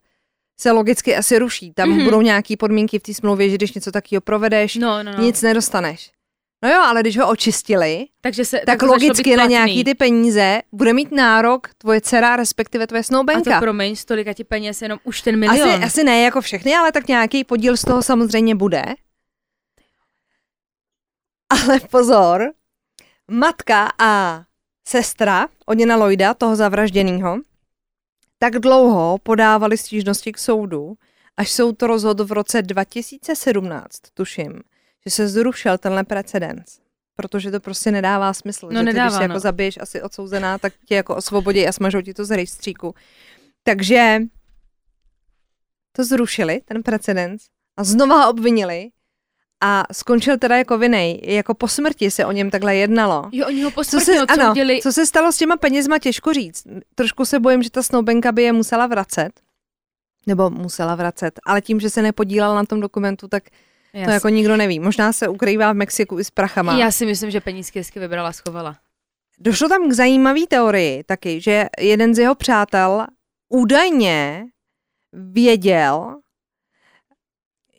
se 0.60 0.72
logicky 0.72 1.16
asi 1.16 1.40
ruší. 1.40 1.74
Tam 1.74 1.90
Mhm. 1.90 2.00
mm-hmm. 2.00 2.04
budou 2.04 2.22
nějaké 2.22 2.58
podmínky 2.58 3.00
v 3.00 3.04
té 3.04 3.14
smlouvě, 3.14 3.50
že 3.50 3.56
když 3.56 3.74
něco 3.74 3.92
takového 3.92 4.22
provedeš, 4.22 4.76
No, 4.76 5.04
no, 5.04 5.12
no. 5.12 5.24
nic 5.24 5.42
nedostaneš. 5.42 6.12
No 6.64 6.70
jo, 6.70 6.82
ale 6.82 7.02
když 7.02 7.18
ho 7.18 7.30
očistili, 7.30 8.06
takže 8.22 8.46
se, 8.46 8.60
tak 8.66 8.82
začalo 8.82 8.94
logicky 8.94 9.36
na 9.38 9.46
nějaký 9.46 9.84
ty 9.84 9.96
peníze 9.96 10.62
bude 10.72 10.94
mít 10.94 11.12
nárok 11.12 11.68
tvoje 11.78 12.02
dcera, 12.02 12.36
respektive 12.36 12.88
tvoje 12.88 13.00
A 13.00 13.04
snoubenka. 13.04 13.54
to 13.56 13.60
promiň, 13.62 13.96
z 13.96 14.06
tolika 14.06 14.34
ti 14.34 14.44
peněz 14.44 14.82
jenom 14.82 15.00
už 15.04 15.22
ten 15.22 15.40
milion. 15.40 15.70
Asi, 15.70 15.84
asi 15.84 16.04
ne 16.04 16.22
jako 16.22 16.42
všechny, 16.42 16.76
ale 16.76 16.92
tak 16.92 17.08
nějaký 17.08 17.44
podíl 17.44 17.78
z 17.78 17.82
toho 17.82 18.04
samozřejmě 18.04 18.56
bude. 18.56 18.84
Ale 21.50 21.80
pozor, 21.80 22.52
matka 23.32 23.90
a 24.00 24.44
sestra 24.88 25.48
Odina 25.66 25.96
Lloyda, 25.96 26.34
toho 26.34 26.56
zavražděného, 26.56 27.38
tak 28.44 28.60
dlouho 28.60 29.18
podávali 29.24 29.78
stížnosti 29.78 30.32
k 30.32 30.38
soudu, 30.38 30.98
až 31.38 31.52
soud 31.52 31.78
to 31.78 31.88
rozhodl 31.88 32.26
v 32.26 32.32
roce 32.32 32.62
2017, 32.62 34.00
tuším, 34.14 34.62
že 35.06 35.12
se 35.12 35.28
zrušil 35.28 35.78
tenhle 35.78 36.04
precedens. 36.04 36.80
Protože 37.16 37.52
to 37.52 37.60
prostě 37.60 37.92
nedává 37.92 38.34
smysl, 38.34 38.66
No 38.72 38.72
že 38.72 38.80
ty, 38.80 38.86
nedává, 38.86 39.08
když 39.08 39.18
se 39.18 39.24
jako 39.24 39.34
no. 39.34 39.40
zabiješ 39.40 39.78
asi 39.82 40.02
odsouzená, 40.02 40.58
tak 40.58 40.74
tě 40.86 40.96
jako 40.96 41.16
osvobodí 41.16 41.68
a 41.68 41.72
smažou 41.72 42.02
ti 42.02 42.14
to 42.14 42.26
z 42.26 42.36
rejstříku. 42.36 42.96
Takže 43.64 44.20
to 45.92 46.04
zrušili, 46.04 46.62
ten 46.66 46.84
precedens, 46.84 47.44
a 47.78 47.84
znova 47.84 48.24
ho 48.24 48.30
obvinili 48.30 48.90
a 49.66 49.84
skončil 49.92 50.38
teda 50.38 50.58
jako 50.58 50.78
vinej. 50.78 51.20
Jako 51.24 51.54
po 51.54 51.68
smrti 51.68 52.12
se 52.12 52.26
o 52.26 52.32
něm 52.32 52.50
takhle 52.52 52.76
jednalo. 52.76 53.30
Jo, 53.32 53.48
oni 53.48 53.64
ho 53.64 53.72
po 53.72 53.84
Co 53.84 53.90
smrti 53.90 54.06
se, 54.06 54.12
ano, 54.20 54.24
odsoudili. 54.24 54.80
co 54.82 54.94
se 54.94 55.06
stalo 55.06 55.32
s 55.32 55.38
těma 55.38 55.58
penězma, 55.58 56.00
těžko 56.00 56.34
říct. 56.34 56.64
Trošku 56.96 57.26
se 57.26 57.40
bojím, 57.40 57.64
že 57.64 57.70
ta 57.72 57.84
snoubenka 57.84 58.32
by 58.32 58.44
je 58.44 58.54
musela 58.54 58.88
vracet. 58.88 59.32
Nebo 60.28 60.50
musela 60.50 60.96
vracet. 60.96 61.40
Ale 61.46 61.62
tím, 61.62 61.80
že 61.80 61.90
se 61.90 62.02
nepodílel 62.02 62.56
na 62.56 62.66
tom 62.66 62.80
dokumentu, 62.80 63.28
tak 63.28 63.44
to 63.50 63.98
Jasně. 63.98 64.14
jako 64.14 64.30
nikdo 64.30 64.58
neví. 64.58 64.80
Možná 64.80 65.14
se 65.14 65.28
ukrývá 65.28 65.72
v 65.72 65.76
Mexiku 65.76 66.20
i 66.20 66.24
s 66.24 66.32
prachama. 66.32 66.78
Já 66.78 66.92
si 66.92 67.06
myslím, 67.06 67.32
že 67.32 67.42
penízky 67.42 67.80
hezky 67.80 68.00
vybrala, 68.00 68.32
schovala. 68.34 68.76
Došlo 69.40 69.70
tam 69.70 69.90
k 69.90 69.94
zajímavé 69.94 70.40
teorii 70.50 71.04
taky, 71.04 71.42
že 71.42 71.66
jeden 71.80 72.16
z 72.16 72.20
jeho 72.20 72.36
přátel 72.36 73.08
údajně 73.50 74.46
věděl, 75.14 76.16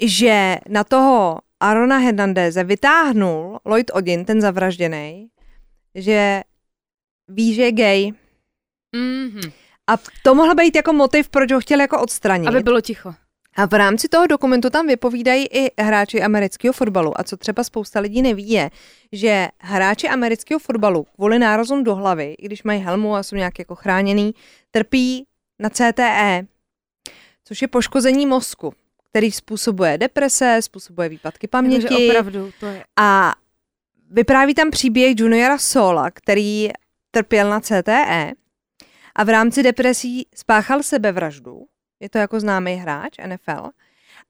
že 0.01 0.59
na 0.69 0.85
toho 0.85 1.39
Arona 1.61 1.99
Hernandeze 1.99 2.65
vytáhnul 2.65 3.59
Lloyd 3.65 3.91
Odin, 3.95 4.25
ten 4.25 4.41
zavražděný, 4.41 5.29
že 5.95 6.43
ví, 7.29 7.55
že 7.55 7.63
je 7.63 7.73
gay. 7.73 8.13
Mm-hmm. 8.97 9.53
A 9.87 9.95
to 10.23 10.35
mohl 10.35 10.55
být 10.55 10.77
jako 10.77 10.93
motiv, 10.93 11.29
proč 11.29 11.53
ho 11.53 11.61
chtěl 11.61 11.81
jako 11.81 12.01
odstranit. 12.01 12.49
Aby 12.49 12.61
bylo 12.61 12.81
ticho. 12.81 13.15
A 13.57 13.67
v 13.67 13.73
rámci 13.73 14.09
toho 14.09 14.27
dokumentu 14.27 14.71
tam 14.71 14.87
vypovídají 14.87 15.47
i 15.47 15.83
hráči 15.83 16.23
amerického 16.23 16.73
fotbalu. 16.73 17.21
A 17.21 17.25
co 17.25 17.37
třeba 17.37 17.65
spousta 17.65 18.01
lidí 18.01 18.23
neví 18.23 18.51
je, 18.51 18.71
že 19.13 19.49
hráči 19.59 20.09
amerického 20.09 20.59
fotbalu 20.59 21.07
kvůli 21.15 21.39
nárazům 21.39 21.85
do 21.85 21.95
hlavy, 21.95 22.35
i 22.39 22.47
když 22.47 22.63
mají 22.63 22.81
helmu 22.81 23.15
a 23.15 23.23
jsou 23.23 23.37
nějak 23.37 23.59
jako 23.59 23.75
chráněný, 23.75 24.35
trpí 24.71 25.27
na 25.59 25.71
CTE, 25.71 26.47
což 27.45 27.63
je 27.63 27.69
poškození 27.69 28.27
mozku, 28.27 28.75
který 29.15 29.33
způsobuje 29.33 29.99
deprese, 29.99 30.59
způsobuje 30.63 31.09
výpadky 31.09 31.49
Takže 31.49 31.89
paměti. 31.89 32.09
opravdu, 32.09 32.51
to 32.61 32.67
je... 32.67 32.85
A 32.97 33.35
vypráví 34.11 34.55
tam 34.55 34.71
příběh 34.71 35.19
juniora 35.19 35.59
Sola, 35.59 36.11
který 36.11 36.69
trpěl 37.11 37.51
na 37.51 37.61
CTE 37.61 38.33
a 39.15 39.25
v 39.25 39.29
rámci 39.29 39.63
depresí 39.63 40.27
spáchal 40.35 40.83
sebevraždu. 40.83 41.67
Je 42.01 42.09
to 42.09 42.19
jako 42.19 42.41
známý 42.41 42.75
hráč 42.75 43.17
NFL. 43.27 43.71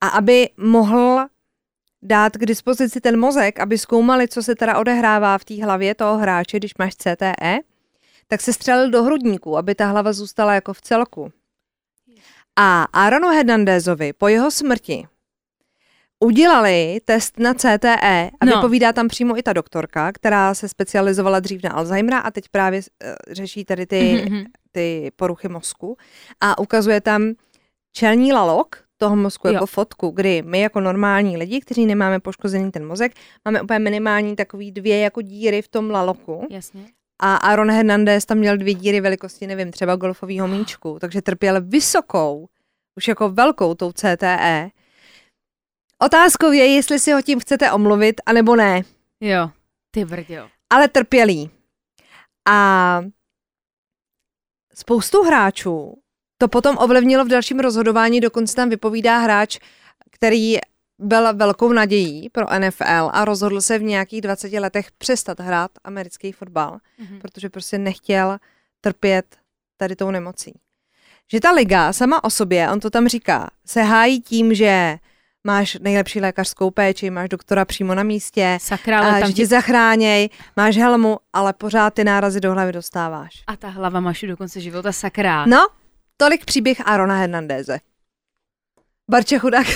A 0.00 0.08
aby 0.08 0.48
mohl 0.56 1.26
dát 2.02 2.36
k 2.36 2.46
dispozici 2.46 3.00
ten 3.00 3.20
mozek, 3.20 3.60
aby 3.60 3.78
zkoumali, 3.78 4.28
co 4.28 4.42
se 4.42 4.54
teda 4.54 4.78
odehrává 4.78 5.38
v 5.38 5.44
té 5.44 5.64
hlavě 5.64 5.94
toho 5.94 6.18
hráče, 6.18 6.56
když 6.56 6.74
máš 6.78 6.94
CTE, 6.94 7.58
tak 8.26 8.40
se 8.40 8.52
střelil 8.52 8.90
do 8.90 9.02
hrudníku, 9.02 9.56
aby 9.56 9.74
ta 9.74 9.86
hlava 9.86 10.12
zůstala 10.12 10.54
jako 10.54 10.72
v 10.72 10.80
celku. 10.80 11.32
A 12.56 12.82
Aaronu 12.92 13.28
Hernandezovi 13.28 14.12
po 14.12 14.28
jeho 14.28 14.50
smrti 14.50 15.06
udělali 16.20 16.98
test 17.04 17.38
na 17.38 17.54
CTE 17.54 18.30
a 18.40 18.44
No. 18.44 18.56
vypovídá 18.56 18.92
tam 18.92 19.08
přímo 19.08 19.38
i 19.38 19.42
ta 19.42 19.52
doktorka, 19.52 20.12
která 20.12 20.54
se 20.54 20.68
specializovala 20.68 21.40
dřív 21.40 21.62
na 21.62 21.70
Alzheimera 21.70 22.18
a 22.18 22.30
teď 22.30 22.48
právě 22.48 22.80
eh, 23.02 23.14
řeší 23.30 23.64
tady 23.64 23.86
ty, 23.86 24.24
Mhm. 24.30 24.44
ty 24.72 25.10
poruchy 25.16 25.48
mozku 25.48 25.96
a 26.40 26.58
ukazuje 26.58 27.00
tam 27.00 27.32
čelní 27.92 28.32
lalok 28.32 28.84
toho 28.96 29.16
mozku 29.16 29.48
Jo. 29.48 29.54
jako 29.54 29.66
fotku, 29.66 30.10
kdy 30.10 30.42
my 30.42 30.60
jako 30.60 30.80
normální 30.80 31.36
lidi, 31.36 31.60
kteří 31.60 31.86
nemáme 31.86 32.20
poškozený 32.20 32.70
ten 32.70 32.86
mozek, 32.86 33.12
máme 33.44 33.62
úplně 33.62 33.78
minimální 33.78 34.36
takový 34.36 34.72
dvě 34.72 34.98
jako 34.98 35.22
díry 35.22 35.62
v 35.62 35.68
tom 35.68 35.90
laloku 35.90 36.46
Jasně. 36.50 36.82
A 37.26 37.36
Aaron 37.36 37.70
Hernandez 37.70 38.24
tam 38.24 38.38
měl 38.38 38.56
dvě 38.56 38.74
díry 38.74 39.00
velikosti, 39.00 39.46
nevím, 39.46 39.72
třeba 39.72 39.96
golfového 39.96 40.48
míčku, 40.48 40.98
takže 41.00 41.22
trpěl 41.22 41.60
vysokou, 41.62 42.48
už 42.96 43.08
jako 43.08 43.28
velkou 43.28 43.74
tou 43.74 43.92
CTE. 43.92 44.70
Otázkou 45.98 46.52
je, 46.52 46.66
jestli 46.74 46.98
si 46.98 47.12
ho 47.12 47.22
tím 47.22 47.40
chcete 47.40 47.72
omluvit, 47.72 48.20
anebo 48.26 48.56
ne, 48.56 48.82
Jo. 49.20 49.50
Ty 49.90 50.04
brďo. 50.04 50.48
ale 50.72 50.88
trpělý. 50.88 51.50
A 52.48 53.00
spoustu 54.74 55.22
hráčů 55.22 55.94
to 56.38 56.48
potom 56.48 56.76
ovlivnilo 56.78 57.24
v 57.24 57.28
dalším 57.28 57.60
rozhodování, 57.60 58.20
dokonce 58.20 58.54
tam 58.54 58.68
vypovídá 58.68 59.18
hráč, 59.18 59.58
který 60.10 60.56
byl 60.98 61.34
velkou 61.34 61.72
nadějí 61.72 62.30
pro 62.30 62.46
NFL 62.58 63.10
a 63.12 63.24
rozhodl 63.24 63.60
se 63.60 63.78
v 63.78 63.82
nějakých 63.82 64.20
20 64.20 64.52
letech 64.52 64.92
přestat 64.98 65.40
hrát 65.40 65.70
americký 65.84 66.32
fotbal, 66.32 66.78
Mhm. 66.98 67.18
protože 67.18 67.48
prostě 67.50 67.78
nechtěl 67.78 68.38
trpět 68.80 69.36
tady 69.76 69.96
tou 69.96 70.10
nemocí. 70.10 70.52
Že 71.32 71.40
ta 71.40 71.50
liga 71.52 71.92
sama 71.92 72.24
o 72.24 72.30
sobě, 72.30 72.70
on 72.70 72.80
to 72.80 72.90
tam 72.90 73.08
říká, 73.08 73.50
se 73.66 73.82
hájí 73.82 74.20
tím, 74.22 74.54
že 74.54 74.96
máš 75.44 75.78
nejlepší 75.80 76.20
lékařskou 76.20 76.70
péči, 76.70 77.10
máš 77.10 77.28
doktora 77.28 77.64
přímo 77.64 77.94
na 77.94 78.02
místě, 78.02 78.58
Sakra, 78.60 79.00
a 79.00 79.02
ale 79.04 79.14
že 79.14 79.20
tam 79.20 79.28
tě 79.30 79.34
ti... 79.34 79.46
zachráněj, 79.46 80.28
máš 80.56 80.76
helmu, 80.76 81.18
ale 81.32 81.52
pořád 81.52 81.94
ty 81.94 82.04
nárazy 82.04 82.40
do 82.40 82.52
hlavy 82.52 82.72
dostáváš. 82.72 83.30
A 83.46 83.56
ta 83.56 83.68
hlava 83.68 84.00
máš 84.00 84.24
do 84.28 84.36
konce 84.36 84.60
života, 84.60 84.92
sakra. 84.92 85.46
No, 85.46 85.66
tolik 86.16 86.44
příběh 86.44 86.88
Arona 86.88 87.16
Hernandéze. 87.18 87.78
Barče 89.10 89.38
chudák, 89.38 89.66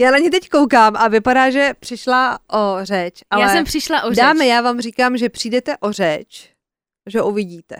já 0.00 0.10
na 0.10 0.18
ní 0.18 0.30
teď 0.30 0.48
koukám 0.48 0.96
a 0.96 1.08
vypadá, 1.08 1.50
že 1.50 1.70
přišla 1.80 2.38
o 2.52 2.76
řeč, 2.82 3.20
ale 3.30 3.42
Já 3.42 3.52
jsem 3.52 3.64
přišla 3.64 4.02
o 4.02 4.08
řeč. 4.08 4.16
dámy, 4.16 4.46
já 4.48 4.60
vám 4.60 4.80
říkám, 4.80 5.16
že 5.16 5.28
přijdete 5.28 5.76
o 5.80 5.92
řeč, 5.92 6.48
že 7.10 7.22
uvidíte. 7.22 7.76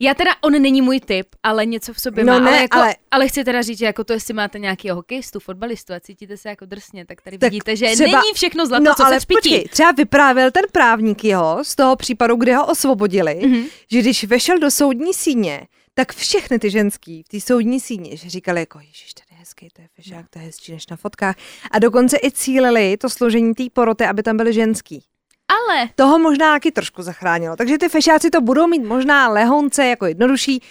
Já 0.00 0.14
teda, 0.14 0.30
on 0.42 0.52
není 0.52 0.82
můj 0.82 1.00
typ, 1.00 1.26
ale 1.42 1.66
něco 1.66 1.92
v 1.94 2.00
sobě 2.00 2.24
No 2.24 2.32
má. 2.32 2.38
ne, 2.38 2.48
ale, 2.50 2.58
jako, 2.60 2.78
ale... 2.78 2.94
ale- 3.10 3.28
chci 3.28 3.44
teda 3.44 3.62
říct, 3.62 3.78
že 3.78 3.86
jako 3.86 4.04
to, 4.04 4.12
jestli 4.12 4.34
máte 4.34 4.58
nějaký 4.58 4.90
hokejistu, 4.90 5.40
fotbalistu 5.40 5.92
a 5.92 6.00
cítíte 6.00 6.36
se 6.36 6.48
jako 6.48 6.64
drsně, 6.66 7.06
tak 7.06 7.22
tady 7.22 7.38
Tak 7.38 7.50
vidíte, 7.50 7.76
že 7.76 7.86
třeba- 7.86 8.06
není 8.06 8.32
všechno 8.34 8.66
zlato, 8.66 8.84
no 8.84 8.94
co 8.94 9.04
ale 9.06 9.14
se 9.16 9.20
spítí. 9.20 9.36
počkej, 9.38 9.64
třeba 9.68 9.92
vyprávěl 9.92 10.50
ten 10.50 10.64
právník 10.72 11.24
jeho 11.24 11.58
z 11.64 11.74
toho 11.74 11.96
případu, 11.96 12.36
kde 12.36 12.56
ho 12.56 12.66
osvobodili, 12.66 13.40
Mhm. 13.46 13.64
že 13.90 14.00
když 14.00 14.24
vešel 14.24 14.58
do 14.58 14.70
soudní 14.70 15.14
síně, 15.14 15.66
tak 15.94 16.12
všechny 16.14 16.58
ty 16.58 16.70
ženský 16.70 17.22
v 17.22 17.28
té 17.28 17.40
soudní 17.40 17.80
síni, 17.80 18.16
že 18.16 18.30
říkali 18.30 18.60
jako, 18.60 18.78
ježiš, 18.80 19.14
ten 19.14 19.25
hezký, 19.46 19.68
to 19.72 19.82
je 19.82 19.88
fešák, 19.94 20.26
to 20.30 20.38
je 20.38 20.44
hezčí 20.44 20.72
než 20.72 20.86
na 20.86 20.96
fotkách. 20.96 21.36
A 21.70 21.78
dokonce 21.78 22.16
i 22.24 22.30
cílili 22.30 22.96
to 22.96 23.10
složení 23.10 23.54
té 23.54 23.64
poroty, 23.72 24.04
aby 24.04 24.22
tam 24.22 24.36
byly 24.36 24.52
ženský. 24.52 25.04
Ale. 25.48 25.88
Toho 25.94 26.18
možná 26.18 26.54
taky 26.54 26.72
trošku 26.72 27.02
zachránilo. 27.02 27.56
Takže 27.56 27.78
ty 27.78 27.88
fešáci 27.88 28.30
to 28.30 28.40
budou 28.40 28.66
mít 28.66 28.84
možná 28.84 29.28
lehonce 29.28 29.86
jako 29.86 30.06
jednodušší, 30.06 30.62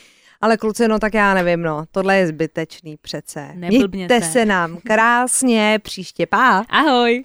ale 0.41 0.57
kluci, 0.57 0.87
no 0.87 0.99
tak 0.99 1.13
já 1.13 1.33
nevím, 1.33 1.61
no, 1.61 1.85
tohle 1.91 2.17
je 2.17 2.27
zbytečný 2.27 2.97
přece. 2.97 3.49
Neblbněte. 3.53 4.15
Mějte 4.15 4.21
se 4.21 4.45
nám 4.45 4.77
krásně, 4.77 5.79
příště 5.83 6.25
pá. 6.25 6.65
Ahoj. 6.69 7.23